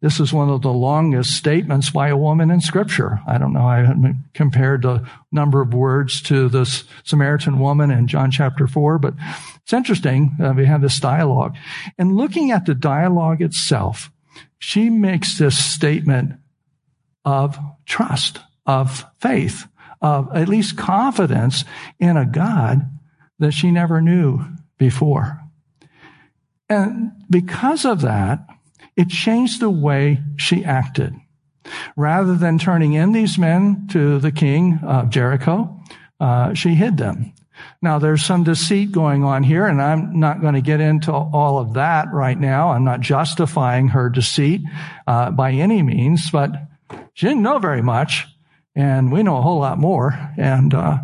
this 0.03 0.20
is 0.20 0.33
one 0.33 0.51
of 0.51 0.61
the 0.61 0.72
longest 0.72 1.31
statements 1.31 1.88
by 1.88 2.09
a 2.09 2.16
woman 2.16 2.51
in 2.51 2.61
Scripture. 2.61 3.20
I 3.27 3.38
don't 3.38 3.55
know. 3.55 3.66
I 3.66 4.14
compared 4.35 4.83
the 4.83 5.09
number 5.33 5.62
of 5.62 5.72
words 5.72 6.20
to 6.22 6.51
this 6.51 6.85
Samaritan 7.05 7.59
woman 7.59 7.90
in 7.90 8.09
John 8.09 8.31
chapter 8.31 8.66
four, 8.66 8.99
but 8.99 9.14
it's 9.62 9.72
interesting. 9.72 10.37
Uh, 10.40 10.53
we 10.55 10.66
have 10.66 10.83
this 10.83 11.01
dialogue, 11.01 11.57
and 11.99 12.16
looking 12.16 12.51
at 12.51 12.66
the 12.66 12.75
dialogue 12.75 13.40
itself, 13.40 14.12
she 14.59 14.90
makes 14.90 15.38
this 15.38 15.59
statement 15.59 16.35
of 17.25 17.59
trust, 17.87 18.40
of 18.66 19.07
faith, 19.18 19.66
of 20.03 20.29
at 20.37 20.49
least 20.49 20.77
confidence 20.77 21.64
in 21.99 22.18
a 22.18 22.27
God 22.27 22.90
that 23.38 23.53
she 23.53 23.70
never 23.70 24.01
knew 24.01 24.40
before. 24.79 25.40
And 26.68 27.12
because 27.31 27.85
of 27.85 28.01
that, 28.03 28.46
it 28.96 29.09
changed 29.09 29.61
the 29.61 29.70
way 29.70 30.22
she 30.37 30.64
acted. 30.64 31.14
Rather 31.96 32.35
than 32.35 32.59
turning 32.59 32.94
in 32.94 33.12
these 33.12 33.38
men 33.38 33.88
to 33.90 34.18
the 34.18 34.33
king 34.33 34.79
of 34.83 35.11
Jericho, 35.11 35.81
uh, 36.20 36.55
she 36.55 36.75
hid 36.75 36.96
them. 36.96 37.33
Now 37.83 37.99
there's 37.99 38.25
some 38.25 38.44
deceit 38.44 38.92
going 38.92 39.25
on 39.25 39.42
here, 39.42 39.66
and 39.66 39.81
I'm 39.81 40.18
not 40.18 40.40
going 40.40 40.55
to 40.55 40.61
get 40.61 40.81
into 40.81 41.12
all 41.12 41.59
of 41.59 41.75
that 41.75 42.09
right 42.12 42.38
now. 42.38 42.70
I'm 42.70 42.85
not 42.85 43.01
justifying 43.01 43.88
her 43.88 44.09
deceit 44.09 44.62
uh, 45.07 45.31
by 45.31 45.53
any 45.53 45.83
means, 45.83 46.31
but 46.31 46.51
she 47.14 47.27
didn't 47.27 47.42
know 47.42 47.59
very 47.59 47.83
much, 47.83 48.27
and 48.75 49.11
we 49.11 49.22
know 49.22 49.38
a 49.38 49.42
whole 49.42 49.59
lot 49.59 49.79
more. 49.79 50.18
And 50.37 50.75
uh, 50.75 50.99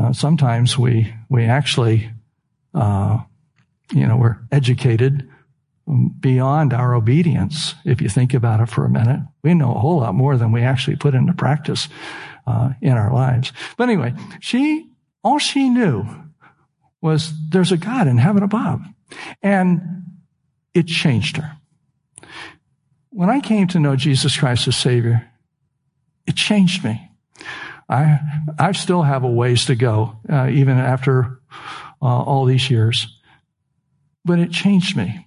uh, 0.00 0.12
sometimes 0.12 0.78
we 0.78 1.12
we 1.28 1.44
actually 1.44 2.10
uh, 2.74 3.18
you 3.92 4.06
know, 4.06 4.16
we're 4.16 4.38
educated 4.52 5.28
beyond 6.20 6.72
our 6.72 6.94
obedience. 6.94 7.74
If 7.84 8.00
you 8.00 8.08
think 8.08 8.34
about 8.34 8.60
it 8.60 8.68
for 8.68 8.84
a 8.84 8.90
minute, 8.90 9.20
we 9.42 9.54
know 9.54 9.74
a 9.74 9.78
whole 9.78 9.98
lot 9.98 10.14
more 10.14 10.36
than 10.36 10.52
we 10.52 10.62
actually 10.62 10.96
put 10.96 11.14
into 11.14 11.32
practice 11.32 11.88
uh, 12.46 12.70
in 12.80 12.92
our 12.92 13.12
lives. 13.12 13.52
But 13.76 13.88
anyway, 13.88 14.14
she 14.40 14.88
all 15.22 15.38
she 15.38 15.68
knew 15.68 16.06
was 17.00 17.32
there's 17.50 17.72
a 17.72 17.76
God 17.76 18.06
in 18.06 18.18
heaven 18.18 18.42
above, 18.42 18.82
and 19.42 20.04
it 20.74 20.86
changed 20.86 21.36
her. 21.38 21.56
When 23.10 23.28
I 23.28 23.40
came 23.40 23.66
to 23.68 23.80
know 23.80 23.96
Jesus 23.96 24.36
Christ 24.36 24.68
as 24.68 24.76
Savior, 24.76 25.28
it 26.26 26.36
changed 26.36 26.84
me. 26.84 27.10
I 27.90 28.20
I 28.58 28.72
still 28.72 29.02
have 29.02 29.24
a 29.24 29.30
ways 29.30 29.66
to 29.66 29.74
go, 29.74 30.16
uh, 30.28 30.48
even 30.48 30.78
after 30.78 31.40
uh, 32.00 32.22
all 32.22 32.44
these 32.44 32.70
years, 32.70 33.18
but 34.24 34.38
it 34.38 34.52
changed 34.52 34.96
me. 34.96 35.26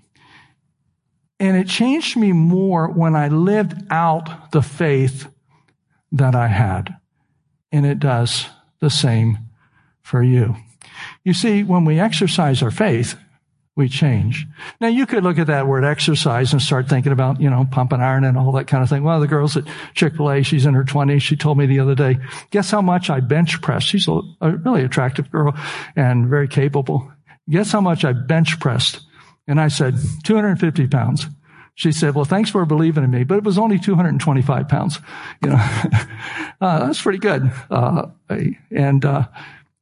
And 1.40 1.58
it 1.58 1.68
changed 1.68 2.16
me 2.16 2.32
more 2.32 2.88
when 2.88 3.16
I 3.16 3.28
lived 3.28 3.76
out 3.90 4.52
the 4.52 4.62
faith 4.62 5.28
that 6.14 6.36
I 6.36 6.48
had. 6.48 6.96
And 7.72 7.86
it 7.86 8.00
does 8.00 8.46
the 8.80 8.90
same 8.90 9.40
for 10.02 10.24
you. 10.24 10.56
You 11.24 11.34
see, 11.34 11.64
when 11.64 11.86
we 11.86 12.00
exercise 12.00 12.62
our 12.64 12.72
faith, 12.72 13.18
we 13.76 13.90
change. 13.90 14.46
Now 14.80 14.88
you 14.88 15.06
could 15.06 15.24
look 15.24 15.40
at 15.40 15.48
that 15.48 15.68
word 15.68 15.84
exercise 15.84 16.54
and 16.54 16.62
start 16.62 16.88
thinking 16.88 17.12
about, 17.12 17.42
you 17.42 17.50
know, 17.50 17.68
pumping 17.72 18.02
iron 18.02 18.24
and 18.24 18.38
all 18.38 18.52
that 18.54 18.68
kind 18.68 18.84
of 18.84 18.90
thing. 18.90 19.04
One 19.04 19.16
of 19.16 19.22
the 19.22 19.28
girls 19.28 19.58
at 19.58 19.64
Chick-fil-A, 19.96 20.44
she's 20.44 20.66
in 20.66 20.76
her 20.76 20.84
twenties. 20.84 21.24
She 21.24 21.36
told 21.36 21.58
me 21.58 21.66
the 21.66 21.80
other 21.80 21.96
day, 21.96 22.20
guess 22.52 22.70
how 22.70 22.82
much 22.82 23.10
I 23.10 23.20
bench 23.20 23.62
pressed? 23.62 23.88
She's 23.88 24.08
a, 24.08 24.22
really 24.42 24.84
attractive 24.84 25.32
girl 25.32 25.56
and 25.96 26.28
very 26.28 26.48
capable. 26.48 27.12
Guess 27.50 27.72
how 27.72 27.82
much 27.82 28.06
I 28.06 28.14
bench 28.14 28.60
pressed? 28.60 29.02
And 29.48 29.60
I 29.60 29.70
said, 29.70 29.96
250 30.24 30.88
pounds. 30.88 31.26
She 31.76 31.92
said, 31.92 32.14
well, 32.14 32.26
thanks 32.26 32.52
for 32.52 32.66
believing 32.66 33.04
in 33.04 33.10
me, 33.10 33.24
but 33.24 33.40
it 33.40 33.44
was 33.44 33.58
only 33.58 33.80
225 33.80 34.70
pounds. 34.70 35.00
You 35.44 35.50
know, 35.50 35.56
uh, 36.62 36.86
that's 36.86 37.02
pretty 37.02 37.18
good. 37.18 37.52
Uh, 37.72 38.10
and, 38.70 39.04
uh, 39.04 39.28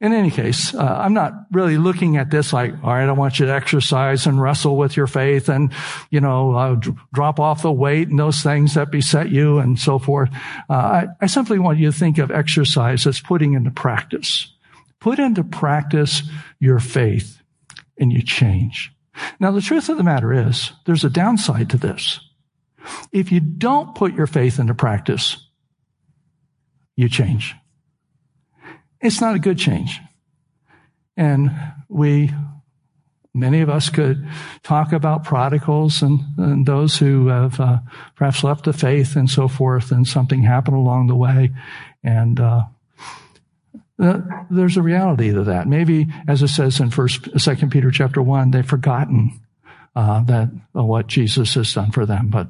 in 0.01 0.13
any 0.13 0.31
case, 0.31 0.73
uh, 0.73 0.79
I'm 0.81 1.13
not 1.13 1.33
really 1.51 1.77
looking 1.77 2.17
at 2.17 2.31
this 2.31 2.51
like, 2.51 2.73
all 2.83 2.89
right, 2.89 3.07
I 3.07 3.11
want 3.11 3.39
you 3.39 3.45
to 3.45 3.53
exercise 3.53 4.25
and 4.25 4.41
wrestle 4.41 4.75
with 4.75 4.97
your 4.97 5.05
faith 5.05 5.47
and, 5.47 5.71
you 6.09 6.19
know, 6.19 6.55
uh, 6.55 6.75
d- 6.75 6.95
drop 7.13 7.39
off 7.39 7.61
the 7.61 7.71
weight 7.71 8.07
and 8.07 8.17
those 8.17 8.41
things 8.41 8.73
that 8.73 8.91
beset 8.91 9.29
you 9.29 9.59
and 9.59 9.77
so 9.77 9.99
forth. 9.99 10.31
Uh, 10.67 10.73
I, 10.73 11.07
I 11.21 11.27
simply 11.27 11.59
want 11.59 11.77
you 11.77 11.91
to 11.91 11.97
think 11.97 12.17
of 12.17 12.31
exercise 12.31 13.05
as 13.05 13.21
putting 13.21 13.53
into 13.53 13.69
practice. 13.69 14.51
Put 14.99 15.19
into 15.19 15.43
practice 15.43 16.23
your 16.59 16.79
faith 16.79 17.39
and 17.99 18.11
you 18.11 18.23
change. 18.23 18.91
Now, 19.39 19.51
the 19.51 19.61
truth 19.61 19.87
of 19.87 19.97
the 19.97 20.03
matter 20.03 20.33
is 20.33 20.71
there's 20.85 21.03
a 21.03 21.11
downside 21.11 21.69
to 21.69 21.77
this. 21.77 22.19
If 23.11 23.31
you 23.31 23.39
don't 23.39 23.93
put 23.93 24.15
your 24.15 24.25
faith 24.25 24.57
into 24.57 24.73
practice, 24.73 25.47
you 26.95 27.07
change. 27.07 27.55
It's 29.01 29.21
not 29.21 29.35
a 29.35 29.39
good 29.39 29.57
change. 29.57 29.99
And 31.17 31.51
we, 31.89 32.31
many 33.33 33.61
of 33.61 33.69
us 33.69 33.89
could 33.89 34.27
talk 34.63 34.93
about 34.93 35.23
prodigals 35.23 36.01
and, 36.01 36.19
and 36.37 36.65
those 36.65 36.97
who 36.97 37.27
have 37.27 37.59
uh, 37.59 37.79
perhaps 38.15 38.43
left 38.43 38.65
the 38.65 38.73
faith 38.73 39.15
and 39.15 39.29
so 39.29 39.47
forth, 39.47 39.91
and 39.91 40.07
something 40.07 40.43
happened 40.43 40.77
along 40.77 41.07
the 41.07 41.15
way. 41.15 41.51
And 42.03 42.39
uh, 42.39 42.65
there's 44.49 44.77
a 44.77 44.81
reality 44.81 45.31
to 45.31 45.43
that. 45.43 45.67
Maybe, 45.67 46.07
as 46.27 46.41
it 46.41 46.47
says 46.47 46.79
in 46.79 46.89
First, 46.89 47.39
Second 47.39 47.71
Peter 47.71 47.91
chapter 47.91 48.21
one, 48.21 48.51
they've 48.51 48.65
forgotten 48.65 49.39
uh, 49.95 50.23
that 50.23 50.49
uh, 50.75 50.83
what 50.83 51.07
Jesus 51.07 51.53
has 51.55 51.73
done 51.73 51.91
for 51.91 52.05
them. 52.05 52.29
But 52.29 52.49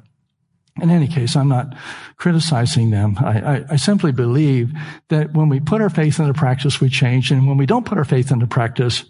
in 0.79 0.89
any 0.89 1.07
case, 1.07 1.35
I'm 1.35 1.49
not 1.49 1.75
criticizing 2.17 2.91
them. 2.91 3.17
I, 3.19 3.39
I, 3.39 3.65
I, 3.71 3.75
simply 3.75 4.11
believe 4.11 4.71
that 5.09 5.33
when 5.33 5.49
we 5.49 5.59
put 5.59 5.81
our 5.81 5.89
faith 5.89 6.19
into 6.19 6.33
practice, 6.33 6.79
we 6.79 6.89
change. 6.89 7.31
And 7.31 7.47
when 7.47 7.57
we 7.57 7.65
don't 7.65 7.85
put 7.85 7.97
our 7.97 8.05
faith 8.05 8.31
into 8.31 8.47
practice, 8.47 9.03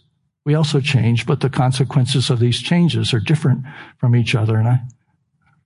we 0.44 0.56
also 0.56 0.80
change. 0.80 1.28
But 1.28 1.42
the 1.42 1.50
consequences 1.50 2.30
of 2.30 2.40
these 2.40 2.60
changes 2.60 3.14
are 3.14 3.20
different 3.20 3.64
from 3.98 4.16
each 4.16 4.34
other. 4.34 4.58
And 4.58 4.68
I, 4.68 4.82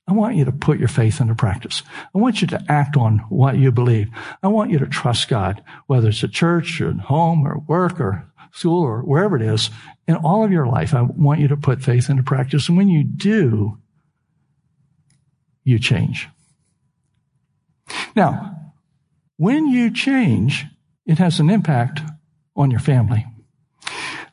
I 0.08 0.14
want 0.14 0.36
you 0.36 0.46
to 0.46 0.52
put 0.52 0.80
your 0.80 0.90
faith 0.90 1.22
into 1.22 1.34
practice. 1.34 1.82
I 2.14 2.18
want 2.18 2.42
you 2.42 2.48
to 2.50 2.64
act 2.68 2.98
on 2.98 3.20
what 3.30 3.58
you 3.58 3.72
believe. 3.72 4.10
I 4.44 4.50
want 4.50 4.72
you 4.72 4.80
to 4.80 4.88
trust 4.88 5.30
God, 5.30 5.64
whether 5.88 6.10
it's 6.10 6.24
at 6.24 6.32
church 6.32 6.82
or 6.82 6.90
at 6.90 7.00
home 7.00 7.48
or 7.48 7.60
work 7.68 8.02
or 8.02 8.30
school 8.52 8.84
or 8.84 9.02
wherever 9.02 9.38
it 9.38 9.42
is. 9.42 9.70
In 10.08 10.16
all 10.16 10.44
of 10.44 10.52
your 10.52 10.68
life, 10.68 10.94
I 10.94 11.02
want 11.02 11.40
you 11.40 11.48
to 11.48 11.58
put 11.58 11.82
faith 11.82 12.10
into 12.10 12.22
practice. 12.22 12.68
And 12.68 12.78
when 12.78 12.90
you 12.90 13.04
do, 13.04 13.80
you 15.66 15.80
change. 15.80 16.30
Now, 18.16 18.56
when 19.38 19.68
you 19.68 19.92
change, 19.92 20.66
it 21.06 21.18
has 21.18 21.42
an 21.42 21.50
impact 21.50 22.00
on 22.56 22.72
your 22.72 22.80
family. 22.80 23.26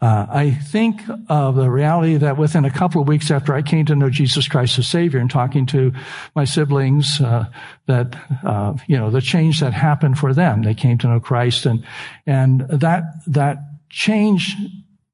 Uh, 0.00 0.26
I 0.28 0.50
think 0.50 1.00
of 1.28 1.54
the 1.54 1.70
reality 1.70 2.16
that 2.16 2.36
within 2.36 2.64
a 2.64 2.70
couple 2.70 3.00
of 3.00 3.06
weeks 3.06 3.30
after 3.30 3.54
I 3.54 3.62
came 3.62 3.86
to 3.86 3.94
know 3.94 4.10
Jesus 4.10 4.48
Christ 4.48 4.76
as 4.80 4.88
Savior 4.88 5.20
and 5.20 5.30
talking 5.30 5.64
to 5.66 5.92
my 6.34 6.44
siblings, 6.44 7.20
uh, 7.20 7.44
that 7.86 8.16
uh, 8.44 8.74
you 8.88 8.98
know 8.98 9.10
the 9.10 9.20
change 9.20 9.60
that 9.60 9.72
happened 9.72 10.18
for 10.18 10.34
them, 10.34 10.64
they 10.64 10.74
came 10.74 10.98
to 10.98 11.06
know 11.06 11.20
Christ, 11.20 11.66
and 11.66 11.86
and 12.26 12.62
that 12.62 13.04
that 13.28 13.58
change 13.90 14.56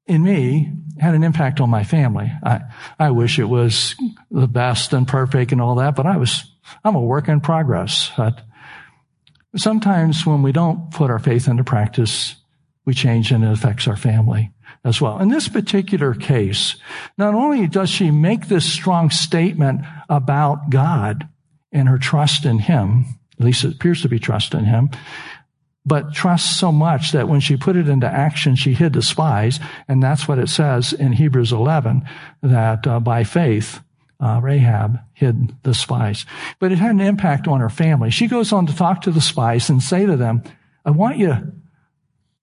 in 0.09 0.23
me 0.23 0.71
had 0.99 1.15
an 1.15 1.23
impact 1.23 1.61
on 1.61 1.69
my 1.69 1.83
family. 1.83 2.29
I, 2.43 2.61
I 2.97 3.11
wish 3.11 3.39
it 3.39 3.45
was 3.45 3.95
the 4.29 4.47
best 4.47 4.91
and 4.91 5.07
perfect 5.07 5.51
and 5.51 5.61
all 5.61 5.75
that, 5.75 5.95
but 5.95 6.05
I 6.05 6.17
was, 6.17 6.51
I'm 6.83 6.95
a 6.95 7.01
work 7.01 7.29
in 7.29 7.39
progress. 7.39 8.11
But 8.17 8.41
sometimes 9.55 10.25
when 10.25 10.41
we 10.41 10.51
don't 10.51 10.91
put 10.91 11.09
our 11.09 11.19
faith 11.19 11.47
into 11.47 11.63
practice, 11.63 12.35
we 12.85 12.93
change 12.93 13.31
and 13.31 13.43
it 13.43 13.51
affects 13.51 13.87
our 13.87 13.95
family 13.95 14.51
as 14.83 14.99
well. 14.99 15.19
In 15.19 15.29
this 15.29 15.47
particular 15.47 16.13
case, 16.13 16.75
not 17.17 17.35
only 17.35 17.67
does 17.67 17.89
she 17.89 18.11
make 18.11 18.47
this 18.47 18.65
strong 18.65 19.09
statement 19.09 19.81
about 20.09 20.69
God 20.69 21.29
and 21.71 21.87
her 21.87 21.97
trust 21.97 22.45
in 22.45 22.59
Him, 22.59 23.05
at 23.39 23.45
least 23.45 23.63
it 23.63 23.75
appears 23.75 24.01
to 24.01 24.09
be 24.09 24.19
trust 24.19 24.53
in 24.53 24.65
Him, 24.65 24.89
but 25.85 26.13
trust 26.13 26.59
so 26.59 26.71
much 26.71 27.13
that 27.13 27.27
when 27.27 27.39
she 27.39 27.57
put 27.57 27.75
it 27.75 27.87
into 27.87 28.07
action, 28.07 28.55
she 28.55 28.73
hid 28.73 28.93
the 28.93 29.01
spies. 29.01 29.59
And 29.87 30.03
that's 30.03 30.27
what 30.27 30.39
it 30.39 30.49
says 30.49 30.93
in 30.93 31.13
Hebrews 31.13 31.51
11, 31.51 32.03
that 32.41 32.85
uh, 32.85 32.99
by 32.99 33.23
faith, 33.23 33.81
uh, 34.19 34.39
Rahab 34.41 34.99
hid 35.13 35.55
the 35.63 35.73
spies. 35.73 36.25
But 36.59 36.71
it 36.71 36.77
had 36.79 36.91
an 36.91 37.01
impact 37.01 37.47
on 37.47 37.61
her 37.61 37.69
family. 37.69 38.11
She 38.11 38.27
goes 38.27 38.51
on 38.51 38.65
to 38.65 38.75
talk 38.75 39.01
to 39.01 39.11
the 39.11 39.21
spies 39.21 39.69
and 39.69 39.81
say 39.81 40.05
to 40.05 40.17
them, 40.17 40.43
I 40.85 40.91
want 40.91 41.17
you, 41.17 41.53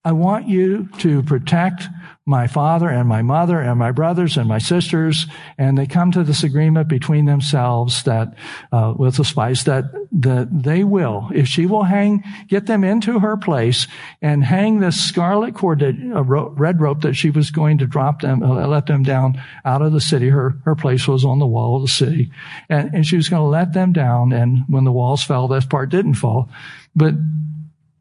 I 0.06 0.12
want 0.12 0.46
you 0.46 0.88
to 0.98 1.20
protect 1.24 1.88
my 2.24 2.46
father 2.46 2.88
and 2.88 3.08
my 3.08 3.22
mother 3.22 3.58
and 3.58 3.76
my 3.76 3.90
brothers 3.90 4.36
and 4.36 4.48
my 4.48 4.58
sisters, 4.58 5.26
and 5.58 5.76
they 5.76 5.86
come 5.86 6.12
to 6.12 6.22
this 6.22 6.44
agreement 6.44 6.86
between 6.86 7.24
themselves 7.24 8.04
that 8.04 8.32
uh, 8.70 8.94
with 8.96 9.16
the 9.16 9.24
spies 9.24 9.64
that 9.64 9.86
that 10.12 10.62
they 10.62 10.84
will, 10.84 11.28
if 11.34 11.48
she 11.48 11.66
will 11.66 11.82
hang, 11.82 12.22
get 12.46 12.66
them 12.66 12.84
into 12.84 13.18
her 13.18 13.36
place 13.36 13.88
and 14.22 14.44
hang 14.44 14.78
this 14.78 15.04
scarlet 15.04 15.56
cord, 15.56 15.82
a 15.82 15.92
ro- 16.22 16.50
red 16.50 16.80
rope 16.80 17.00
that 17.00 17.14
she 17.14 17.30
was 17.30 17.50
going 17.50 17.78
to 17.78 17.86
drop 17.86 18.20
them, 18.20 18.44
uh, 18.44 18.64
let 18.68 18.86
them 18.86 19.02
down 19.02 19.42
out 19.64 19.82
of 19.82 19.92
the 19.92 20.00
city. 20.00 20.28
Her 20.28 20.54
her 20.64 20.76
place 20.76 21.08
was 21.08 21.24
on 21.24 21.40
the 21.40 21.48
wall 21.48 21.74
of 21.74 21.82
the 21.82 21.88
city, 21.88 22.30
and, 22.68 22.94
and 22.94 23.04
she 23.04 23.16
was 23.16 23.28
going 23.28 23.42
to 23.42 23.48
let 23.48 23.72
them 23.72 23.92
down. 23.92 24.32
And 24.32 24.62
when 24.68 24.84
the 24.84 24.92
walls 24.92 25.24
fell, 25.24 25.48
that 25.48 25.68
part 25.68 25.88
didn't 25.88 26.14
fall, 26.14 26.48
but 26.94 27.14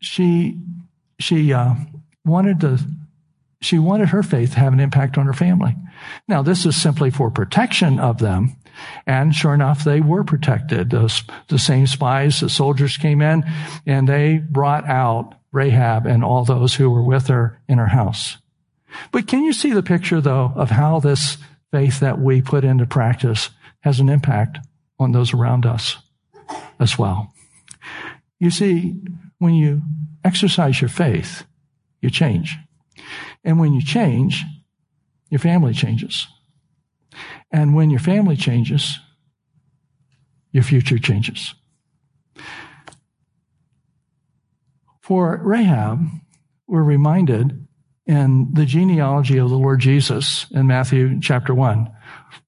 she 0.01 0.61
she 1.17 1.51
uh, 1.51 1.73
wanted 2.25 2.59
to 2.61 2.79
she 3.61 3.79
wanted 3.79 4.09
her 4.09 4.21
faith 4.21 4.53
to 4.53 4.59
have 4.59 4.73
an 4.73 4.79
impact 4.79 5.17
on 5.17 5.25
her 5.25 5.33
family. 5.33 5.75
Now, 6.27 6.41
this 6.43 6.65
is 6.65 6.79
simply 6.79 7.09
for 7.09 7.31
protection 7.31 7.99
of 7.99 8.19
them. 8.19 8.57
And 9.07 9.33
sure 9.33 9.53
enough, 9.53 9.83
they 9.83 10.01
were 10.01 10.23
protected. 10.23 10.89
Those, 10.89 11.23
the 11.47 11.57
same 11.57 11.87
spies, 11.87 12.41
the 12.41 12.49
soldiers 12.49 12.97
came 12.97 13.21
in 13.21 13.43
and 13.85 14.07
they 14.07 14.37
brought 14.37 14.85
out 14.87 15.33
Rahab 15.51 16.05
and 16.05 16.23
all 16.23 16.43
those 16.43 16.75
who 16.75 16.89
were 16.89 17.01
with 17.01 17.27
her 17.27 17.59
in 17.67 17.77
her 17.77 17.87
house. 17.87 18.37
But 19.11 19.27
can 19.27 19.43
you 19.43 19.53
see 19.53 19.71
the 19.71 19.83
picture 19.83 20.21
though 20.21 20.51
of 20.55 20.69
how 20.69 20.99
this 20.99 21.37
faith 21.71 22.01
that 22.01 22.19
we 22.19 22.41
put 22.41 22.63
into 22.63 22.85
practice 22.85 23.49
has 23.79 23.99
an 23.99 24.09
impact 24.09 24.59
on 24.99 25.11
those 25.11 25.33
around 25.33 25.65
us 25.65 25.97
as 26.79 26.99
well? 26.99 27.33
You 28.39 28.51
see, 28.51 28.95
when 29.39 29.53
you 29.53 29.81
exercise 30.23 30.81
your 30.81 30.89
faith, 30.89 31.45
you 32.01 32.09
change. 32.09 32.57
And 33.43 33.59
when 33.59 33.73
you 33.73 33.81
change, 33.81 34.43
your 35.29 35.39
family 35.39 35.73
changes. 35.73 36.27
And 37.51 37.75
when 37.75 37.89
your 37.89 37.99
family 37.99 38.35
changes, 38.35 38.99
your 40.51 40.63
future 40.63 40.97
changes. 40.97 41.53
For 45.01 45.39
Rahab, 45.43 45.99
we're 46.67 46.83
reminded 46.83 47.67
in 48.05 48.53
the 48.53 48.65
genealogy 48.65 49.37
of 49.37 49.49
the 49.49 49.57
Lord 49.57 49.79
Jesus 49.79 50.45
in 50.51 50.67
Matthew 50.67 51.19
chapter 51.19 51.53
1. 51.53 51.91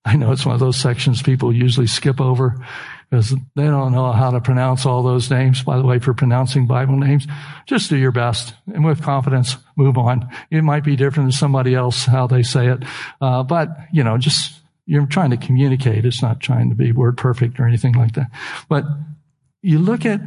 I 0.05 0.15
know 0.15 0.31
it's 0.31 0.45
one 0.45 0.55
of 0.55 0.59
those 0.59 0.77
sections 0.77 1.21
people 1.21 1.53
usually 1.53 1.87
skip 1.87 2.21
over 2.21 2.65
because 3.09 3.33
they 3.55 3.65
don't 3.65 3.93
know 3.93 4.11
how 4.11 4.31
to 4.31 4.41
pronounce 4.41 4.85
all 4.85 5.01
those 5.01 5.29
names. 5.31 5.63
By 5.63 5.77
the 5.77 5.85
way, 5.85 5.99
for 5.99 6.13
pronouncing 6.13 6.67
Bible 6.67 6.97
names, 6.97 7.25
just 7.65 7.89
do 7.89 7.97
your 7.97 8.11
best 8.11 8.53
and 8.73 8.83
with 8.83 9.01
confidence 9.01 9.55
move 9.75 9.97
on. 9.97 10.27
It 10.51 10.63
might 10.63 10.83
be 10.83 10.95
different 10.95 11.27
than 11.27 11.31
somebody 11.31 11.73
else 11.73 12.05
how 12.05 12.27
they 12.27 12.43
say 12.43 12.67
it, 12.67 12.83
uh, 13.21 13.43
but 13.43 13.69
you 13.91 14.03
know, 14.03 14.17
just 14.17 14.59
you're 14.85 15.05
trying 15.05 15.31
to 15.31 15.37
communicate. 15.37 16.05
It's 16.05 16.21
not 16.21 16.39
trying 16.39 16.69
to 16.69 16.75
be 16.75 16.91
word 16.91 17.17
perfect 17.17 17.59
or 17.59 17.67
anything 17.67 17.93
like 17.93 18.13
that. 18.13 18.31
But 18.69 18.85
you 19.61 19.79
look 19.79 20.05
at 20.05 20.21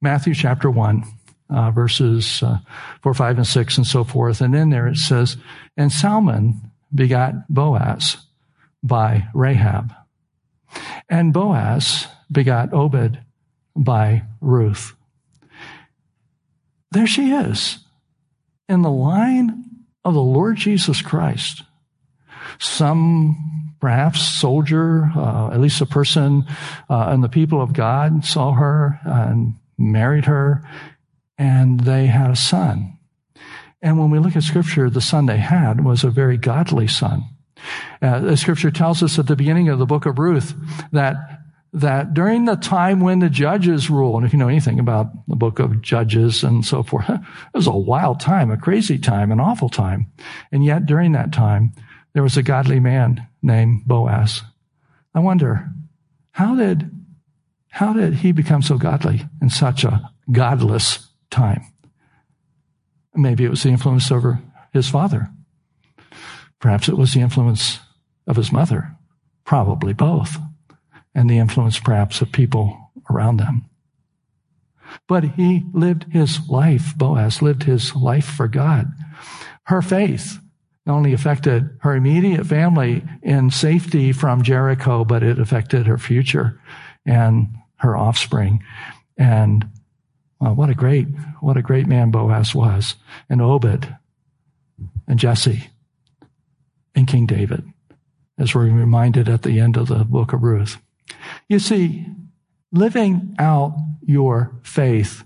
Matthew 0.00 0.34
chapter 0.34 0.70
one, 0.70 1.04
uh, 1.50 1.70
verses 1.70 2.42
uh, 2.42 2.58
four, 3.02 3.14
five, 3.14 3.36
and 3.36 3.46
six, 3.46 3.76
and 3.76 3.86
so 3.86 4.02
forth, 4.04 4.40
and 4.40 4.54
in 4.54 4.70
there 4.70 4.88
it 4.88 4.96
says, 4.96 5.36
"And 5.76 5.92
Salmon 5.92 6.70
begot 6.92 7.48
Boaz 7.48 8.16
by 8.82 9.28
Rahab." 9.34 9.92
And 11.08 11.32
Boaz 11.32 12.08
begot 12.34 12.72
Obed 12.74 13.18
by 13.74 14.24
Ruth. 14.40 14.94
There 16.90 17.06
she 17.06 17.32
is 17.32 17.78
in 18.68 18.82
the 18.82 18.90
line 18.90 19.64
of 20.04 20.14
the 20.14 20.22
Lord 20.22 20.56
Jesus 20.56 21.02
Christ. 21.02 21.62
Some 22.58 23.74
perhaps 23.80 24.22
soldier, 24.22 25.10
uh, 25.16 25.50
at 25.50 25.60
least 25.60 25.80
a 25.80 25.86
person 25.86 26.44
uh, 26.88 27.08
and 27.08 27.24
the 27.24 27.28
people 27.28 27.60
of 27.60 27.72
God 27.72 28.24
saw 28.24 28.52
her 28.52 29.00
and 29.04 29.54
married 29.76 30.26
her, 30.26 30.62
and 31.36 31.80
they 31.80 32.06
had 32.06 32.30
a 32.30 32.36
son. 32.36 32.96
And 33.82 33.98
when 33.98 34.10
we 34.10 34.18
look 34.18 34.36
at 34.36 34.42
scripture, 34.42 34.88
the 34.88 35.00
son 35.00 35.26
they 35.26 35.38
had 35.38 35.84
was 35.84 36.04
a 36.04 36.10
very 36.10 36.38
godly 36.38 36.86
son. 36.86 37.24
Uh, 38.00 38.20
the 38.20 38.36
scripture 38.36 38.70
tells 38.70 39.02
us 39.02 39.18
at 39.18 39.26
the 39.26 39.36
beginning 39.36 39.68
of 39.68 39.78
the 39.78 39.86
book 39.86 40.06
of 40.06 40.18
Ruth 40.18 40.54
that 40.92 41.16
that 41.74 42.14
during 42.14 42.44
the 42.44 42.54
time 42.54 43.00
when 43.00 43.18
the 43.18 43.28
judges 43.28 43.90
rule, 43.90 44.16
and 44.16 44.24
if 44.24 44.32
you 44.32 44.38
know 44.38 44.48
anything 44.48 44.78
about 44.78 45.08
the 45.26 45.34
book 45.34 45.58
of 45.58 45.82
Judges 45.82 46.44
and 46.44 46.64
so 46.64 46.84
forth, 46.84 47.08
it 47.10 47.20
was 47.52 47.66
a 47.66 47.76
wild 47.76 48.20
time, 48.20 48.52
a 48.52 48.56
crazy 48.56 48.96
time, 48.96 49.32
an 49.32 49.40
awful 49.40 49.68
time. 49.68 50.06
And 50.52 50.64
yet 50.64 50.86
during 50.86 51.12
that 51.12 51.32
time, 51.32 51.72
there 52.12 52.22
was 52.22 52.36
a 52.36 52.44
godly 52.44 52.78
man 52.78 53.26
named 53.42 53.82
Boaz. 53.86 54.42
I 55.16 55.18
wonder, 55.18 55.68
how 56.30 56.54
did, 56.54 56.90
how 57.70 57.92
did 57.92 58.14
he 58.14 58.30
become 58.30 58.62
so 58.62 58.78
godly 58.78 59.26
in 59.42 59.50
such 59.50 59.82
a 59.82 60.10
godless 60.30 61.08
time? 61.30 61.64
Maybe 63.16 63.44
it 63.44 63.50
was 63.50 63.64
the 63.64 63.70
influence 63.70 64.12
over 64.12 64.40
his 64.72 64.88
father. 64.88 65.28
Perhaps 66.60 66.88
it 66.88 66.96
was 66.96 67.14
the 67.14 67.20
influence 67.20 67.80
of 68.28 68.36
his 68.36 68.52
mother. 68.52 68.94
Probably 69.44 69.92
both 69.92 70.36
and 71.14 71.28
the 71.28 71.38
influence 71.38 71.78
perhaps 71.78 72.20
of 72.20 72.32
people 72.32 72.90
around 73.10 73.36
them. 73.36 73.64
But 75.08 75.24
he 75.24 75.64
lived 75.72 76.12
his 76.12 76.48
life, 76.48 76.96
Boaz 76.96 77.42
lived 77.42 77.64
his 77.64 77.94
life 77.94 78.26
for 78.26 78.48
God. 78.48 78.92
Her 79.64 79.82
faith 79.82 80.38
not 80.86 80.96
only 80.96 81.12
affected 81.12 81.70
her 81.80 81.96
immediate 81.96 82.46
family 82.46 83.02
in 83.22 83.50
safety 83.50 84.12
from 84.12 84.42
Jericho, 84.42 85.04
but 85.04 85.22
it 85.22 85.38
affected 85.38 85.86
her 85.86 85.98
future 85.98 86.60
and 87.06 87.48
her 87.76 87.96
offspring. 87.96 88.62
And 89.16 89.66
well, 90.40 90.54
what 90.54 90.70
a 90.70 90.74
great, 90.74 91.06
what 91.40 91.56
a 91.56 91.62
great 91.62 91.86
man 91.86 92.10
Boaz 92.10 92.54
was. 92.54 92.96
And 93.30 93.40
Obed 93.40 93.96
and 95.08 95.18
Jesse 95.18 95.70
and 96.94 97.08
King 97.08 97.26
David, 97.26 97.64
as 98.38 98.54
we're 98.54 98.64
reminded 98.64 99.28
at 99.28 99.42
the 99.42 99.60
end 99.60 99.76
of 99.76 99.88
the 99.88 100.04
book 100.04 100.32
of 100.32 100.42
Ruth. 100.42 100.78
You 101.48 101.58
see, 101.58 102.06
living 102.72 103.34
out 103.38 103.76
your 104.02 104.58
faith 104.62 105.24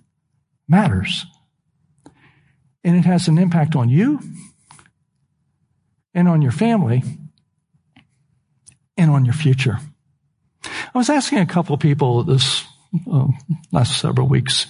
matters. 0.69 1.27
And 2.85 2.97
it 2.97 3.05
has 3.05 3.29
an 3.29 3.39
impact 3.39 3.75
on 3.77 3.89
you 3.89 4.21
and 6.15 6.29
on 6.29 6.43
your 6.43 6.53
family 6.53 7.03
and 8.97 9.11
on 9.11 9.25
your 9.25 9.35
future. 9.35 9.79
I 10.65 10.99
was 10.99 11.11
asking 11.11 11.39
a 11.39 11.47
couple 11.47 11.77
people 11.79 12.25
this 12.25 12.65
uh, 13.11 13.29
last 13.71 13.99
several 13.99 14.29
weeks, 14.29 14.67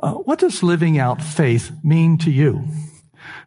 uh, 0.00 0.12
what 0.12 0.38
does 0.38 0.62
living 0.62 0.98
out 0.98 1.22
faith 1.22 1.70
mean 1.82 2.18
to 2.18 2.30
you? 2.30 2.64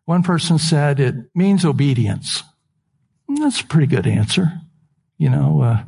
One 0.06 0.24
person 0.24 0.58
said 0.58 1.00
it 1.00 1.16
means 1.36 1.66
obedience. 1.66 2.44
That's 3.28 3.62
a 3.62 3.68
pretty 3.68 3.88
good 3.88 4.08
answer. 4.08 4.54
You 5.18 5.30
know, 5.30 5.62
uh, 5.62 5.84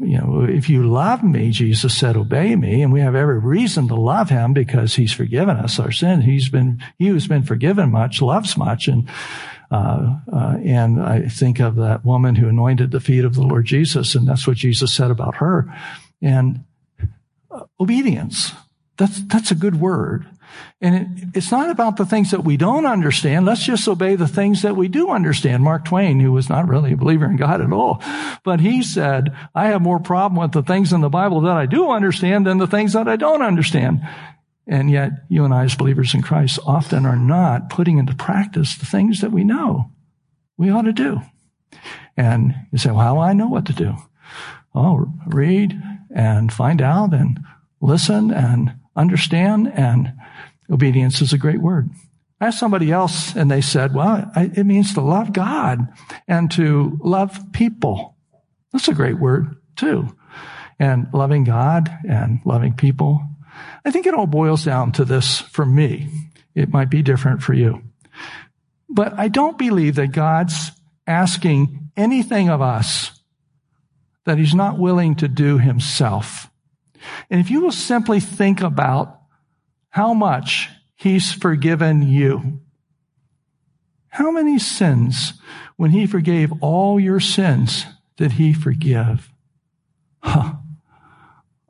you 0.00 0.18
know, 0.18 0.42
if 0.42 0.68
you 0.68 0.88
love 0.88 1.22
me, 1.22 1.50
Jesus 1.50 1.96
said, 1.96 2.16
obey 2.16 2.56
me. 2.56 2.82
And 2.82 2.92
we 2.92 3.00
have 3.00 3.14
every 3.14 3.38
reason 3.38 3.88
to 3.88 3.94
love 3.94 4.30
him 4.30 4.52
because 4.52 4.94
he's 4.94 5.12
forgiven 5.12 5.56
us 5.56 5.78
our 5.78 5.92
sin. 5.92 6.22
He's 6.22 6.48
been, 6.48 6.82
he 6.98 7.08
who's 7.08 7.26
been 7.26 7.42
forgiven 7.42 7.90
much 7.90 8.22
loves 8.22 8.56
much. 8.56 8.88
And, 8.88 9.08
uh, 9.70 10.18
uh, 10.32 10.56
and 10.62 11.02
I 11.02 11.28
think 11.28 11.60
of 11.60 11.76
that 11.76 12.04
woman 12.04 12.34
who 12.34 12.48
anointed 12.48 12.90
the 12.90 13.00
feet 13.00 13.24
of 13.24 13.34
the 13.34 13.42
Lord 13.42 13.66
Jesus. 13.66 14.14
And 14.14 14.26
that's 14.28 14.46
what 14.46 14.56
Jesus 14.56 14.94
said 14.94 15.10
about 15.10 15.36
her. 15.36 15.72
And 16.22 16.64
uh, 17.50 17.64
obedience. 17.80 18.52
That's, 18.96 19.20
that's 19.26 19.50
a 19.50 19.56
good 19.56 19.80
word. 19.80 20.26
And 20.80 20.94
it, 20.94 21.28
it's 21.34 21.50
not 21.50 21.70
about 21.70 21.96
the 21.96 22.06
things 22.06 22.30
that 22.30 22.44
we 22.44 22.56
don't 22.56 22.86
understand. 22.86 23.46
Let's 23.46 23.64
just 23.64 23.88
obey 23.88 24.16
the 24.16 24.28
things 24.28 24.62
that 24.62 24.76
we 24.76 24.88
do 24.88 25.10
understand. 25.10 25.62
Mark 25.62 25.84
Twain, 25.84 26.20
who 26.20 26.32
was 26.32 26.48
not 26.48 26.68
really 26.68 26.92
a 26.92 26.96
believer 26.96 27.26
in 27.26 27.36
God 27.36 27.60
at 27.60 27.72
all, 27.72 28.02
but 28.44 28.60
he 28.60 28.82
said, 28.82 29.34
I 29.54 29.68
have 29.68 29.82
more 29.82 29.98
problem 29.98 30.40
with 30.40 30.52
the 30.52 30.62
things 30.62 30.92
in 30.92 31.00
the 31.00 31.08
Bible 31.08 31.40
that 31.42 31.56
I 31.56 31.66
do 31.66 31.90
understand 31.90 32.46
than 32.46 32.58
the 32.58 32.66
things 32.66 32.92
that 32.92 33.08
I 33.08 33.16
don't 33.16 33.42
understand. 33.42 34.00
And 34.66 34.90
yet, 34.90 35.12
you 35.28 35.44
and 35.44 35.52
I 35.52 35.64
as 35.64 35.74
believers 35.74 36.14
in 36.14 36.22
Christ 36.22 36.58
often 36.66 37.04
are 37.04 37.16
not 37.16 37.68
putting 37.68 37.98
into 37.98 38.14
practice 38.14 38.76
the 38.76 38.86
things 38.86 39.20
that 39.20 39.32
we 39.32 39.44
know 39.44 39.90
we 40.56 40.70
ought 40.70 40.82
to 40.82 40.92
do. 40.92 41.20
And 42.16 42.54
you 42.72 42.78
say, 42.78 42.90
well, 42.90 43.18
I 43.18 43.32
know 43.32 43.48
what 43.48 43.66
to 43.66 43.72
do? 43.72 43.96
Oh, 44.74 45.06
read 45.26 45.80
and 46.14 46.52
find 46.52 46.80
out 46.80 47.12
and 47.12 47.40
listen 47.80 48.30
and 48.30 48.74
understand 48.96 49.70
and 49.74 50.12
Obedience 50.70 51.20
is 51.20 51.32
a 51.32 51.38
great 51.38 51.60
word. 51.60 51.90
I 52.40 52.46
asked 52.46 52.58
somebody 52.58 52.90
else 52.90 53.34
and 53.36 53.50
they 53.50 53.60
said, 53.60 53.94
well, 53.94 54.30
it 54.36 54.64
means 54.64 54.94
to 54.94 55.00
love 55.00 55.32
God 55.32 55.88
and 56.26 56.50
to 56.52 56.98
love 57.02 57.52
people. 57.52 58.16
That's 58.72 58.88
a 58.88 58.94
great 58.94 59.18
word 59.18 59.56
too. 59.76 60.16
And 60.78 61.06
loving 61.12 61.44
God 61.44 61.90
and 62.08 62.40
loving 62.44 62.74
people. 62.74 63.22
I 63.84 63.90
think 63.90 64.06
it 64.06 64.14
all 64.14 64.26
boils 64.26 64.64
down 64.64 64.92
to 64.92 65.04
this 65.04 65.40
for 65.40 65.64
me. 65.64 66.08
It 66.54 66.70
might 66.70 66.90
be 66.90 67.02
different 67.02 67.42
for 67.42 67.54
you. 67.54 67.82
But 68.88 69.18
I 69.18 69.28
don't 69.28 69.58
believe 69.58 69.94
that 69.96 70.12
God's 70.12 70.72
asking 71.06 71.90
anything 71.96 72.48
of 72.48 72.60
us 72.60 73.12
that 74.24 74.38
he's 74.38 74.54
not 74.54 74.78
willing 74.78 75.14
to 75.16 75.28
do 75.28 75.58
himself. 75.58 76.50
And 77.30 77.40
if 77.40 77.50
you 77.50 77.60
will 77.60 77.72
simply 77.72 78.20
think 78.20 78.60
about 78.60 79.20
how 79.94 80.12
much 80.12 80.70
he's 80.96 81.32
forgiven 81.32 82.02
you. 82.02 82.60
How 84.08 84.32
many 84.32 84.58
sins, 84.58 85.34
when 85.76 85.92
he 85.92 86.04
forgave 86.04 86.52
all 86.60 86.98
your 86.98 87.20
sins, 87.20 87.86
did 88.16 88.32
he 88.32 88.52
forgive? 88.52 89.30
Huh. 90.20 90.54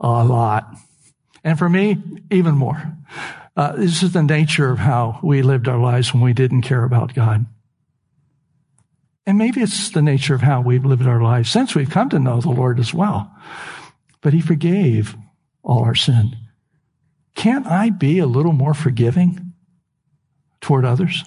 A 0.01 0.25
lot. 0.25 0.75
And 1.45 1.59
for 1.59 1.69
me, 1.69 1.99
even 2.31 2.55
more. 2.55 2.97
Uh, 3.59 3.73
this 3.73 4.03
is 4.03 4.15
the 4.15 4.23
nature 4.23 4.71
of 4.71 4.79
how 4.79 5.21
we 5.23 5.43
lived 5.43 5.69
our 5.69 5.79
lives 5.79 6.15
when 6.15 6.23
we 6.23 6.33
didn't 6.33 6.63
care 6.63 6.85
about 6.85 7.13
God. 7.13 7.45
And 9.27 9.37
maybe 9.37 9.61
it's 9.61 9.91
the 9.91 10.01
nature 10.01 10.35
of 10.35 10.41
how 10.41 10.63
we've 10.63 10.87
lived 10.87 11.07
our 11.07 11.21
lives 11.21 11.51
since 11.51 11.75
we've 11.75 11.91
come 11.91 12.09
to 12.09 12.19
know 12.19 12.41
the 12.41 12.49
Lord 12.49 12.81
as 12.81 12.95
well. 12.95 13.31
But 14.23 14.33
he 14.33 14.41
forgave 14.41 15.15
all 15.63 15.85
our 15.85 15.95
sin. 15.95 16.39
Can't 17.35 17.67
I 17.67 17.91
be 17.91 18.19
a 18.19 18.27
little 18.27 18.53
more 18.53 18.75
forgiving 18.75 19.53
toward 20.61 20.85
others? 20.85 21.25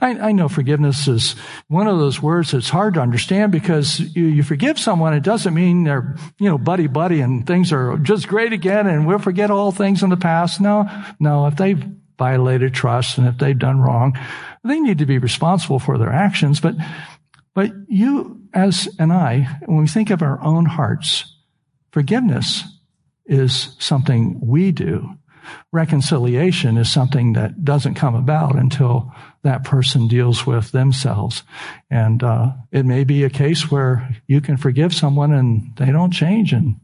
I, 0.00 0.18
I, 0.18 0.32
know 0.32 0.48
forgiveness 0.48 1.06
is 1.08 1.34
one 1.68 1.86
of 1.86 1.98
those 1.98 2.22
words 2.22 2.50
that's 2.50 2.68
hard 2.68 2.94
to 2.94 3.00
understand 3.00 3.52
because 3.52 4.00
you, 4.00 4.26
you, 4.26 4.42
forgive 4.42 4.78
someone. 4.78 5.14
It 5.14 5.22
doesn't 5.22 5.54
mean 5.54 5.84
they're, 5.84 6.16
you 6.38 6.48
know, 6.48 6.58
buddy 6.58 6.86
buddy 6.86 7.20
and 7.20 7.46
things 7.46 7.72
are 7.72 7.96
just 7.98 8.28
great 8.28 8.52
again 8.52 8.86
and 8.86 9.06
we'll 9.06 9.18
forget 9.18 9.50
all 9.50 9.70
things 9.70 10.02
in 10.02 10.10
the 10.10 10.16
past. 10.16 10.60
No, 10.60 10.88
no, 11.20 11.46
if 11.46 11.56
they've 11.56 11.82
violated 12.18 12.74
trust 12.74 13.18
and 13.18 13.28
if 13.28 13.38
they've 13.38 13.58
done 13.58 13.80
wrong, 13.80 14.18
they 14.64 14.80
need 14.80 14.98
to 14.98 15.06
be 15.06 15.18
responsible 15.18 15.78
for 15.78 15.98
their 15.98 16.12
actions. 16.12 16.60
But, 16.60 16.74
but 17.54 17.70
you 17.88 18.40
as 18.54 18.88
and 18.98 19.12
I, 19.12 19.58
when 19.66 19.78
we 19.78 19.86
think 19.86 20.10
of 20.10 20.22
our 20.22 20.42
own 20.42 20.64
hearts, 20.64 21.36
forgiveness 21.92 22.64
is 23.28 23.76
something 23.78 24.40
we 24.40 24.72
do. 24.72 25.16
reconciliation 25.72 26.76
is 26.76 26.90
something 26.90 27.34
that 27.34 27.64
doesn't 27.64 27.94
come 27.94 28.14
about 28.14 28.56
until 28.56 29.12
that 29.42 29.64
person 29.64 30.08
deals 30.08 30.46
with 30.46 30.72
themselves. 30.72 31.42
And 31.90 32.22
uh, 32.22 32.52
it 32.72 32.84
may 32.84 33.04
be 33.04 33.24
a 33.24 33.30
case 33.30 33.70
where 33.70 34.16
you 34.26 34.40
can 34.40 34.56
forgive 34.56 34.94
someone 34.94 35.32
and 35.32 35.76
they 35.76 35.90
don't 35.92 36.12
change, 36.12 36.52
and 36.52 36.76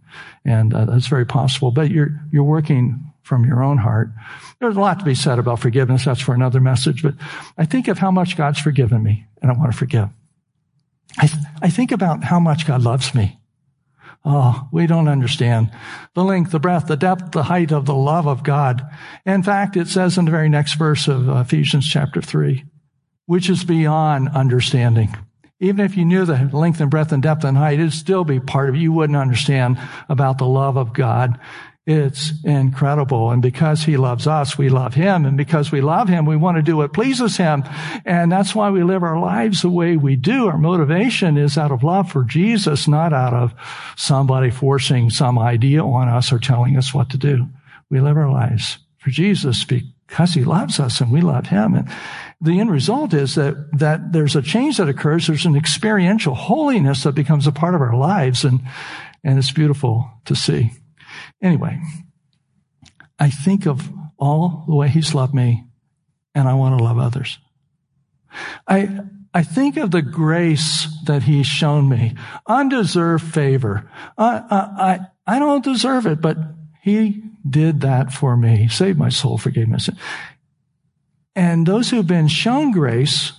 and 0.45 0.75
uh, 0.75 0.85
that's 0.85 1.07
very 1.07 1.27
possible. 1.27 1.71
But 1.71 1.91
you're 1.91 2.21
you're 2.31 2.45
working 2.45 3.13
from 3.23 3.45
your 3.45 3.63
own 3.63 3.79
heart. 3.79 4.11
There's 4.61 4.77
a 4.77 4.81
lot 4.81 4.99
to 4.99 5.05
be 5.05 5.15
said 5.15 5.39
about 5.39 5.61
forgiveness. 5.61 6.05
That's 6.05 6.21
for 6.21 6.35
another 6.35 6.61
message. 6.61 7.03
But 7.03 7.15
I 7.57 7.65
think 7.65 7.89
of 7.89 7.99
how 7.99 8.11
much 8.11 8.37
God's 8.37 8.61
forgiven 8.61 9.03
me, 9.03 9.27
and 9.43 9.51
I 9.51 9.55
want 9.55 9.73
to 9.73 9.79
forgive. 9.79 10.09
I, 11.19 11.27
th- 11.27 11.45
I 11.63 11.71
think 11.71 11.93
about 11.93 12.25
how 12.25 12.41
much 12.41 12.67
God 12.67 12.83
loves 12.83 13.15
me. 13.15 13.39
Oh, 14.25 14.69
we 14.73 14.87
don't 14.87 15.09
understand 15.09 15.71
the 16.15 16.25
length, 16.25 16.51
the 16.51 16.59
breadth, 16.59 16.87
the 16.87 16.97
depth, 16.97 17.33
the 17.33 17.43
height 17.43 17.73
of 17.73 17.85
the 17.85 17.95
love 17.95 18.27
of 18.27 18.43
God. 18.43 18.83
In 19.27 19.43
fact, 19.43 19.77
it 19.77 19.89
says 19.89 20.17
in 20.17 20.25
the 20.25 20.31
very 20.31 20.49
next 20.49 20.75
verse 20.75 21.09
of 21.09 21.29
Ephesians 21.29 21.87
chapter 21.87 22.23
3, 22.23 22.65
which 23.27 23.51
is 23.51 23.65
beyond 23.65 24.31
understanding. 24.31 25.15
Even 25.61 25.85
if 25.85 25.97
you 25.97 26.05
knew 26.05 26.25
the 26.25 26.49
length 26.53 26.81
and 26.81 26.91
breadth 26.91 27.13
and 27.13 27.23
depth 27.23 27.45
and 27.45 27.57
height, 27.57 27.79
it'd 27.79 27.93
still 27.93 28.25
be 28.25 28.41
part 28.41 28.71
of 28.71 28.75
it. 28.75 28.79
You 28.79 28.93
wouldn't 28.93 29.17
understand 29.17 29.79
about 30.09 30.39
the 30.39 30.47
love 30.47 30.77
of 30.77 30.95
God. 30.95 31.39
It's 31.87 32.33
incredible. 32.45 33.31
And 33.31 33.43
because 33.43 33.83
he 33.83 33.99
loves 33.99 34.27
us, 34.27 34.57
we 34.57 34.71
love 34.71 34.95
him. 34.95 35.27
And 35.27 35.37
because 35.37 35.71
we 35.71 35.83
love 35.83 36.09
him, 36.09 36.25
we 36.25 36.37
want 36.37 36.57
to 36.57 36.63
do 36.63 36.79
what 36.79 36.95
pleases 36.95 37.37
him. 37.37 37.63
And 38.07 38.33
that's 38.33 38.55
why 38.55 38.71
we 38.71 38.83
live 38.83 39.03
our 39.03 39.21
lives 39.21 39.61
the 39.61 39.69
way 39.69 39.99
we 39.99 40.17
do. 40.17 40.47
Our 40.47 40.57
motivation 40.57 41.37
is 41.37 41.59
out 41.59 41.71
of 41.71 41.85
love 41.85 42.11
for 42.11 42.25
Jesus, 42.25 42.89
not 42.89 43.13
out 43.13 43.35
of 43.35 43.53
somebody 43.97 44.51
forcing 44.51 45.11
some 45.11 45.39
idea 45.39 45.85
on 45.85 46.09
us 46.09 46.33
or 46.33 46.39
telling 46.39 46.79
us 46.79 46.95
what 46.95 47.11
to 47.11 47.19
do. 47.19 47.49
We 47.91 48.01
live 48.01 48.17
our 48.17 48.31
lives 48.31 48.79
for 48.97 49.11
Jesus 49.11 49.65
because 49.65 50.33
he 50.33 50.43
loves 50.43 50.81
us 50.81 51.03
and 51.03 51.13
we 51.13 51.21
love 51.21 51.49
him. 51.49 51.75
And 51.75 51.89
the 52.41 52.61
end 52.61 52.71
result 52.71 53.13
is 53.13 53.35
that, 53.35 53.57
that 53.79 54.11
there's 54.11 54.37
a 54.37 54.43
change 54.43 54.79
that 54.79 54.89
occurs. 54.89 55.27
There's 55.27 55.45
an 55.45 55.55
experiential 55.55 56.35
holiness 56.35 57.03
that 57.03 57.15
becomes 57.15 57.47
a 57.47 57.53
part 57.53 57.75
of 57.75 57.83
our 57.83 57.95
lives. 57.95 58.43
And, 58.43 58.61
and 59.23 59.39
it's 59.39 59.53
beautiful 59.53 60.11
to 60.25 60.35
see. 60.35 60.71
Anyway, 61.43 61.81
I 63.19 63.31
think 63.31 63.67
of 63.67 63.91
all 64.19 64.65
the 64.67 64.75
way 64.75 64.89
he's 64.89 65.15
loved 65.15 65.35
me 65.35 65.65
and 66.35 66.49
I 66.49 66.55
want 66.55 66.79
to 66.79 66.85
love 66.85 66.99
others. 66.99 67.39
I, 68.67 69.01
I 69.33 69.43
think 69.43 69.77
of 69.77 69.91
the 69.91 70.03
grace 70.03 70.89
that 71.07 71.23
he's 71.23 71.47
shown 71.47 71.89
me, 71.89 72.15
undeserved 72.47 73.25
favor. 73.25 73.91
I, 74.19 74.43
I, 74.51 75.01
I 75.27 75.39
don't 75.39 75.65
deserve 75.65 76.07
it, 76.07 76.21
but 76.21 76.37
he 76.83 77.23
did 77.49 77.81
that 77.83 78.13
for 78.13 78.37
me. 78.37 78.69
Saved 78.69 78.99
my 78.99 79.09
soul, 79.09 79.39
forgave 79.39 79.69
my 79.69 79.79
sin. 79.79 79.97
And 81.37 81.67
those 81.67 81.91
who've 81.91 82.07
been 82.07 82.29
shown 82.29 82.71
grace 82.71 83.33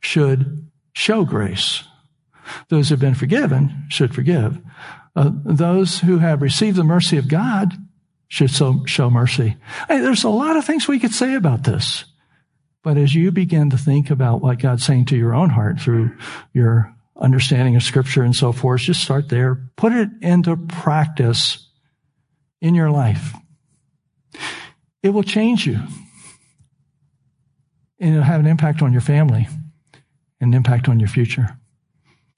should 0.00 0.68
show 0.92 1.24
grace. 1.24 1.84
Those 2.68 2.88
who've 2.88 3.00
been 3.00 3.14
forgiven 3.14 3.86
should 3.88 4.14
forgive 4.14 4.60
uh, 5.16 5.30
those 5.44 6.00
who 6.00 6.18
have 6.18 6.42
received 6.42 6.76
the 6.76 6.84
mercy 6.84 7.16
of 7.16 7.28
God 7.28 7.72
should 8.28 8.50
so, 8.50 8.84
show 8.86 9.10
mercy. 9.10 9.56
Hey, 9.88 10.00
there's 10.00 10.24
a 10.24 10.28
lot 10.28 10.56
of 10.56 10.64
things 10.64 10.88
we 10.88 10.98
could 10.98 11.14
say 11.14 11.34
about 11.34 11.64
this. 11.64 12.04
But 12.82 12.98
as 12.98 13.14
you 13.14 13.30
begin 13.30 13.70
to 13.70 13.78
think 13.78 14.10
about 14.10 14.42
what 14.42 14.58
God's 14.58 14.84
saying 14.84 15.06
to 15.06 15.16
your 15.16 15.34
own 15.34 15.50
heart 15.50 15.80
through 15.80 16.16
your 16.52 16.94
understanding 17.16 17.76
of 17.76 17.82
scripture 17.82 18.22
and 18.22 18.34
so 18.34 18.52
forth, 18.52 18.82
just 18.82 19.02
start 19.02 19.28
there. 19.28 19.70
Put 19.76 19.92
it 19.92 20.08
into 20.20 20.56
practice 20.56 21.68
in 22.60 22.74
your 22.74 22.90
life. 22.90 23.34
It 25.02 25.10
will 25.10 25.22
change 25.22 25.66
you. 25.66 25.80
And 28.00 28.14
it'll 28.14 28.24
have 28.24 28.40
an 28.40 28.46
impact 28.46 28.82
on 28.82 28.92
your 28.92 29.00
family, 29.00 29.48
an 30.40 30.52
impact 30.52 30.88
on 30.88 30.98
your 30.98 31.08
future. 31.08 31.56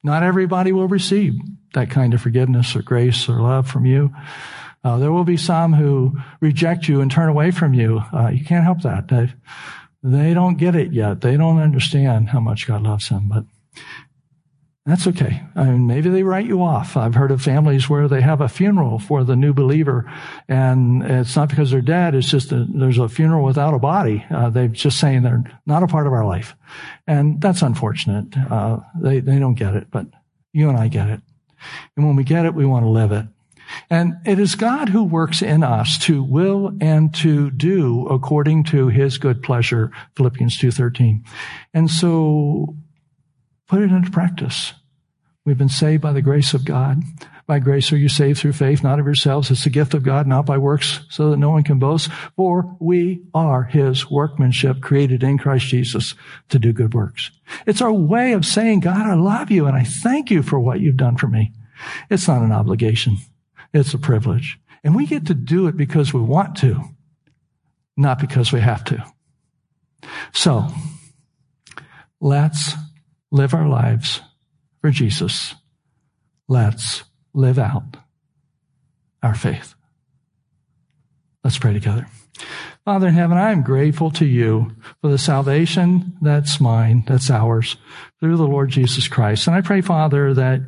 Not 0.06 0.22
everybody 0.22 0.70
will 0.70 0.86
receive 0.86 1.34
that 1.74 1.90
kind 1.90 2.14
of 2.14 2.22
forgiveness 2.22 2.76
or 2.76 2.82
grace 2.82 3.28
or 3.28 3.40
love 3.40 3.68
from 3.68 3.86
you. 3.86 4.14
Uh, 4.84 4.98
there 4.98 5.10
will 5.10 5.24
be 5.24 5.36
some 5.36 5.72
who 5.72 6.16
reject 6.40 6.86
you 6.86 7.00
and 7.00 7.10
turn 7.10 7.28
away 7.28 7.50
from 7.50 7.74
you. 7.74 8.00
Uh, 8.14 8.28
you 8.28 8.44
can't 8.44 8.62
help 8.62 8.82
that. 8.82 9.08
They, 9.08 9.32
they 10.04 10.32
don't 10.32 10.58
get 10.58 10.76
it 10.76 10.92
yet. 10.92 11.22
They 11.22 11.36
don't 11.36 11.58
understand 11.58 12.28
how 12.28 12.38
much 12.38 12.68
God 12.68 12.84
loves 12.84 13.08
them, 13.08 13.28
but 13.28 13.46
that's 14.86 15.08
okay. 15.08 15.42
I 15.56 15.64
mean, 15.64 15.88
maybe 15.88 16.10
they 16.10 16.22
write 16.22 16.46
you 16.46 16.62
off. 16.62 16.96
I've 16.96 17.16
heard 17.16 17.32
of 17.32 17.42
families 17.42 17.88
where 17.88 18.06
they 18.06 18.20
have 18.20 18.40
a 18.40 18.48
funeral 18.48 19.00
for 19.00 19.24
the 19.24 19.34
new 19.34 19.52
believer, 19.52 20.10
and 20.48 21.02
it's 21.02 21.34
not 21.34 21.48
because 21.48 21.72
they're 21.72 21.80
dead. 21.80 22.14
It's 22.14 22.30
just 22.30 22.52
a, 22.52 22.64
there's 22.68 22.98
a 22.98 23.08
funeral 23.08 23.44
without 23.44 23.74
a 23.74 23.80
body. 23.80 24.24
Uh, 24.30 24.48
they're 24.50 24.68
just 24.68 25.00
saying 25.00 25.22
they're 25.22 25.42
not 25.66 25.82
a 25.82 25.88
part 25.88 26.06
of 26.06 26.12
our 26.12 26.24
life, 26.24 26.54
and 27.04 27.40
that's 27.40 27.62
unfortunate. 27.62 28.36
Uh, 28.36 28.78
they 29.00 29.18
they 29.18 29.40
don't 29.40 29.54
get 29.54 29.74
it, 29.74 29.88
but 29.90 30.06
you 30.52 30.68
and 30.68 30.78
I 30.78 30.86
get 30.86 31.10
it. 31.10 31.20
And 31.96 32.06
when 32.06 32.14
we 32.14 32.22
get 32.22 32.46
it, 32.46 32.54
we 32.54 32.64
want 32.64 32.84
to 32.84 32.90
live 32.90 33.10
it. 33.10 33.26
And 33.90 34.14
it 34.24 34.38
is 34.38 34.54
God 34.54 34.90
who 34.90 35.02
works 35.02 35.42
in 35.42 35.64
us 35.64 35.98
to 36.04 36.22
will 36.22 36.76
and 36.80 37.12
to 37.16 37.50
do 37.50 38.06
according 38.06 38.62
to 38.64 38.86
his 38.86 39.18
good 39.18 39.42
pleasure, 39.42 39.90
Philippians 40.14 40.56
2.13. 40.58 41.26
And 41.74 41.90
so 41.90 42.76
put 43.66 43.82
it 43.82 43.90
into 43.90 44.10
practice. 44.10 44.72
We've 45.44 45.58
been 45.58 45.68
saved 45.68 46.02
by 46.02 46.12
the 46.12 46.22
grace 46.22 46.54
of 46.54 46.64
God. 46.64 47.02
By 47.46 47.60
grace 47.60 47.92
are 47.92 47.96
you 47.96 48.08
saved 48.08 48.40
through 48.40 48.54
faith, 48.54 48.82
not 48.82 48.98
of 48.98 49.06
yourselves. 49.06 49.52
It's 49.52 49.62
the 49.62 49.70
gift 49.70 49.94
of 49.94 50.02
God, 50.02 50.26
not 50.26 50.46
by 50.46 50.58
works, 50.58 51.00
so 51.08 51.30
that 51.30 51.36
no 51.36 51.50
one 51.50 51.62
can 51.62 51.78
boast. 51.78 52.10
For 52.34 52.76
we 52.80 53.22
are 53.32 53.62
his 53.62 54.10
workmanship 54.10 54.80
created 54.80 55.22
in 55.22 55.38
Christ 55.38 55.66
Jesus 55.66 56.16
to 56.48 56.58
do 56.58 56.72
good 56.72 56.92
works. 56.92 57.30
It's 57.64 57.80
our 57.80 57.92
way 57.92 58.32
of 58.32 58.44
saying, 58.44 58.80
God, 58.80 59.06
I 59.06 59.14
love 59.14 59.52
you 59.52 59.66
and 59.66 59.76
I 59.76 59.84
thank 59.84 60.28
you 60.28 60.42
for 60.42 60.58
what 60.58 60.80
you've 60.80 60.96
done 60.96 61.16
for 61.16 61.28
me. 61.28 61.52
It's 62.10 62.26
not 62.26 62.42
an 62.42 62.50
obligation. 62.50 63.18
It's 63.72 63.94
a 63.94 63.98
privilege. 63.98 64.58
And 64.82 64.96
we 64.96 65.06
get 65.06 65.26
to 65.26 65.34
do 65.34 65.68
it 65.68 65.76
because 65.76 66.12
we 66.12 66.20
want 66.20 66.56
to, 66.58 66.80
not 67.96 68.18
because 68.18 68.50
we 68.50 68.60
have 68.60 68.82
to. 68.84 69.04
So, 70.32 70.66
let's 72.20 72.74
live 73.36 73.54
our 73.54 73.68
lives 73.68 74.20
for 74.80 74.90
Jesus. 74.90 75.54
Let's 76.48 77.04
live 77.34 77.58
out 77.58 77.96
our 79.22 79.34
faith. 79.34 79.74
Let's 81.44 81.58
pray 81.58 81.72
together. 81.72 82.06
Father 82.84 83.08
in 83.08 83.14
heaven, 83.14 83.36
I 83.36 83.50
am 83.50 83.62
grateful 83.62 84.10
to 84.12 84.24
you 84.24 84.72
for 85.00 85.10
the 85.10 85.18
salvation 85.18 86.16
that's 86.22 86.60
mine, 86.60 87.04
that's 87.06 87.30
ours, 87.30 87.76
through 88.20 88.36
the 88.36 88.46
Lord 88.46 88.70
Jesus 88.70 89.08
Christ. 89.08 89.46
And 89.46 89.56
I 89.56 89.60
pray, 89.60 89.80
Father, 89.80 90.32
that 90.34 90.60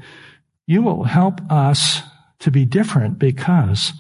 you 0.67 0.83
will 0.83 1.05
help 1.05 1.41
us 1.51 2.03
to 2.41 2.51
be 2.51 2.65
different 2.65 3.19
because 3.19 3.93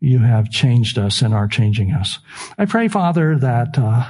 you 0.00 0.20
have 0.20 0.50
changed 0.50 0.98
us 0.98 1.20
and 1.20 1.34
are 1.34 1.48
changing 1.48 1.92
us. 1.92 2.18
I 2.58 2.64
pray, 2.64 2.88
Father, 2.88 3.38
that 3.38 3.78
uh, 3.78 4.04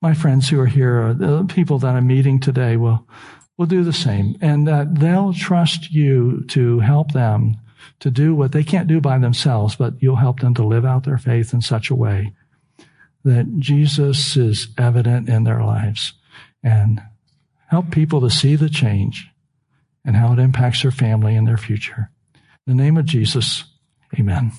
my 0.00 0.14
friends 0.14 0.48
who 0.48 0.60
are 0.60 0.66
here, 0.66 1.02
uh, 1.02 1.12
the 1.12 1.44
people 1.44 1.78
that 1.80 1.94
I'm 1.94 2.06
meeting 2.06 2.40
today, 2.40 2.76
will 2.76 3.06
will 3.58 3.66
do 3.66 3.82
the 3.82 3.92
same 3.92 4.36
and 4.40 4.66
that 4.66 5.00
they'll 5.00 5.34
trust 5.34 5.90
you 5.90 6.44
to 6.48 6.78
help 6.78 7.12
them 7.12 7.56
to 8.00 8.10
do 8.10 8.34
what 8.34 8.52
they 8.52 8.62
can't 8.62 8.86
do 8.86 9.00
by 9.00 9.18
themselves, 9.18 9.74
but 9.74 9.94
you'll 10.00 10.16
help 10.16 10.40
them 10.40 10.54
to 10.54 10.64
live 10.64 10.84
out 10.84 11.04
their 11.04 11.18
faith 11.18 11.52
in 11.52 11.60
such 11.60 11.90
a 11.90 11.94
way 11.94 12.32
that 13.24 13.58
Jesus 13.58 14.36
is 14.36 14.68
evident 14.78 15.28
in 15.28 15.42
their 15.42 15.62
lives 15.62 16.12
and 16.62 17.02
help 17.66 17.90
people 17.90 18.20
to 18.20 18.30
see 18.30 18.54
the 18.54 18.70
change 18.70 19.28
and 20.04 20.14
how 20.14 20.32
it 20.32 20.38
impacts 20.38 20.82
their 20.82 20.92
family 20.92 21.34
and 21.34 21.46
their 21.46 21.56
future. 21.56 22.10
In 22.66 22.76
the 22.76 22.82
name 22.82 22.96
of 22.96 23.04
Jesus, 23.04 23.64
amen. 24.18 24.52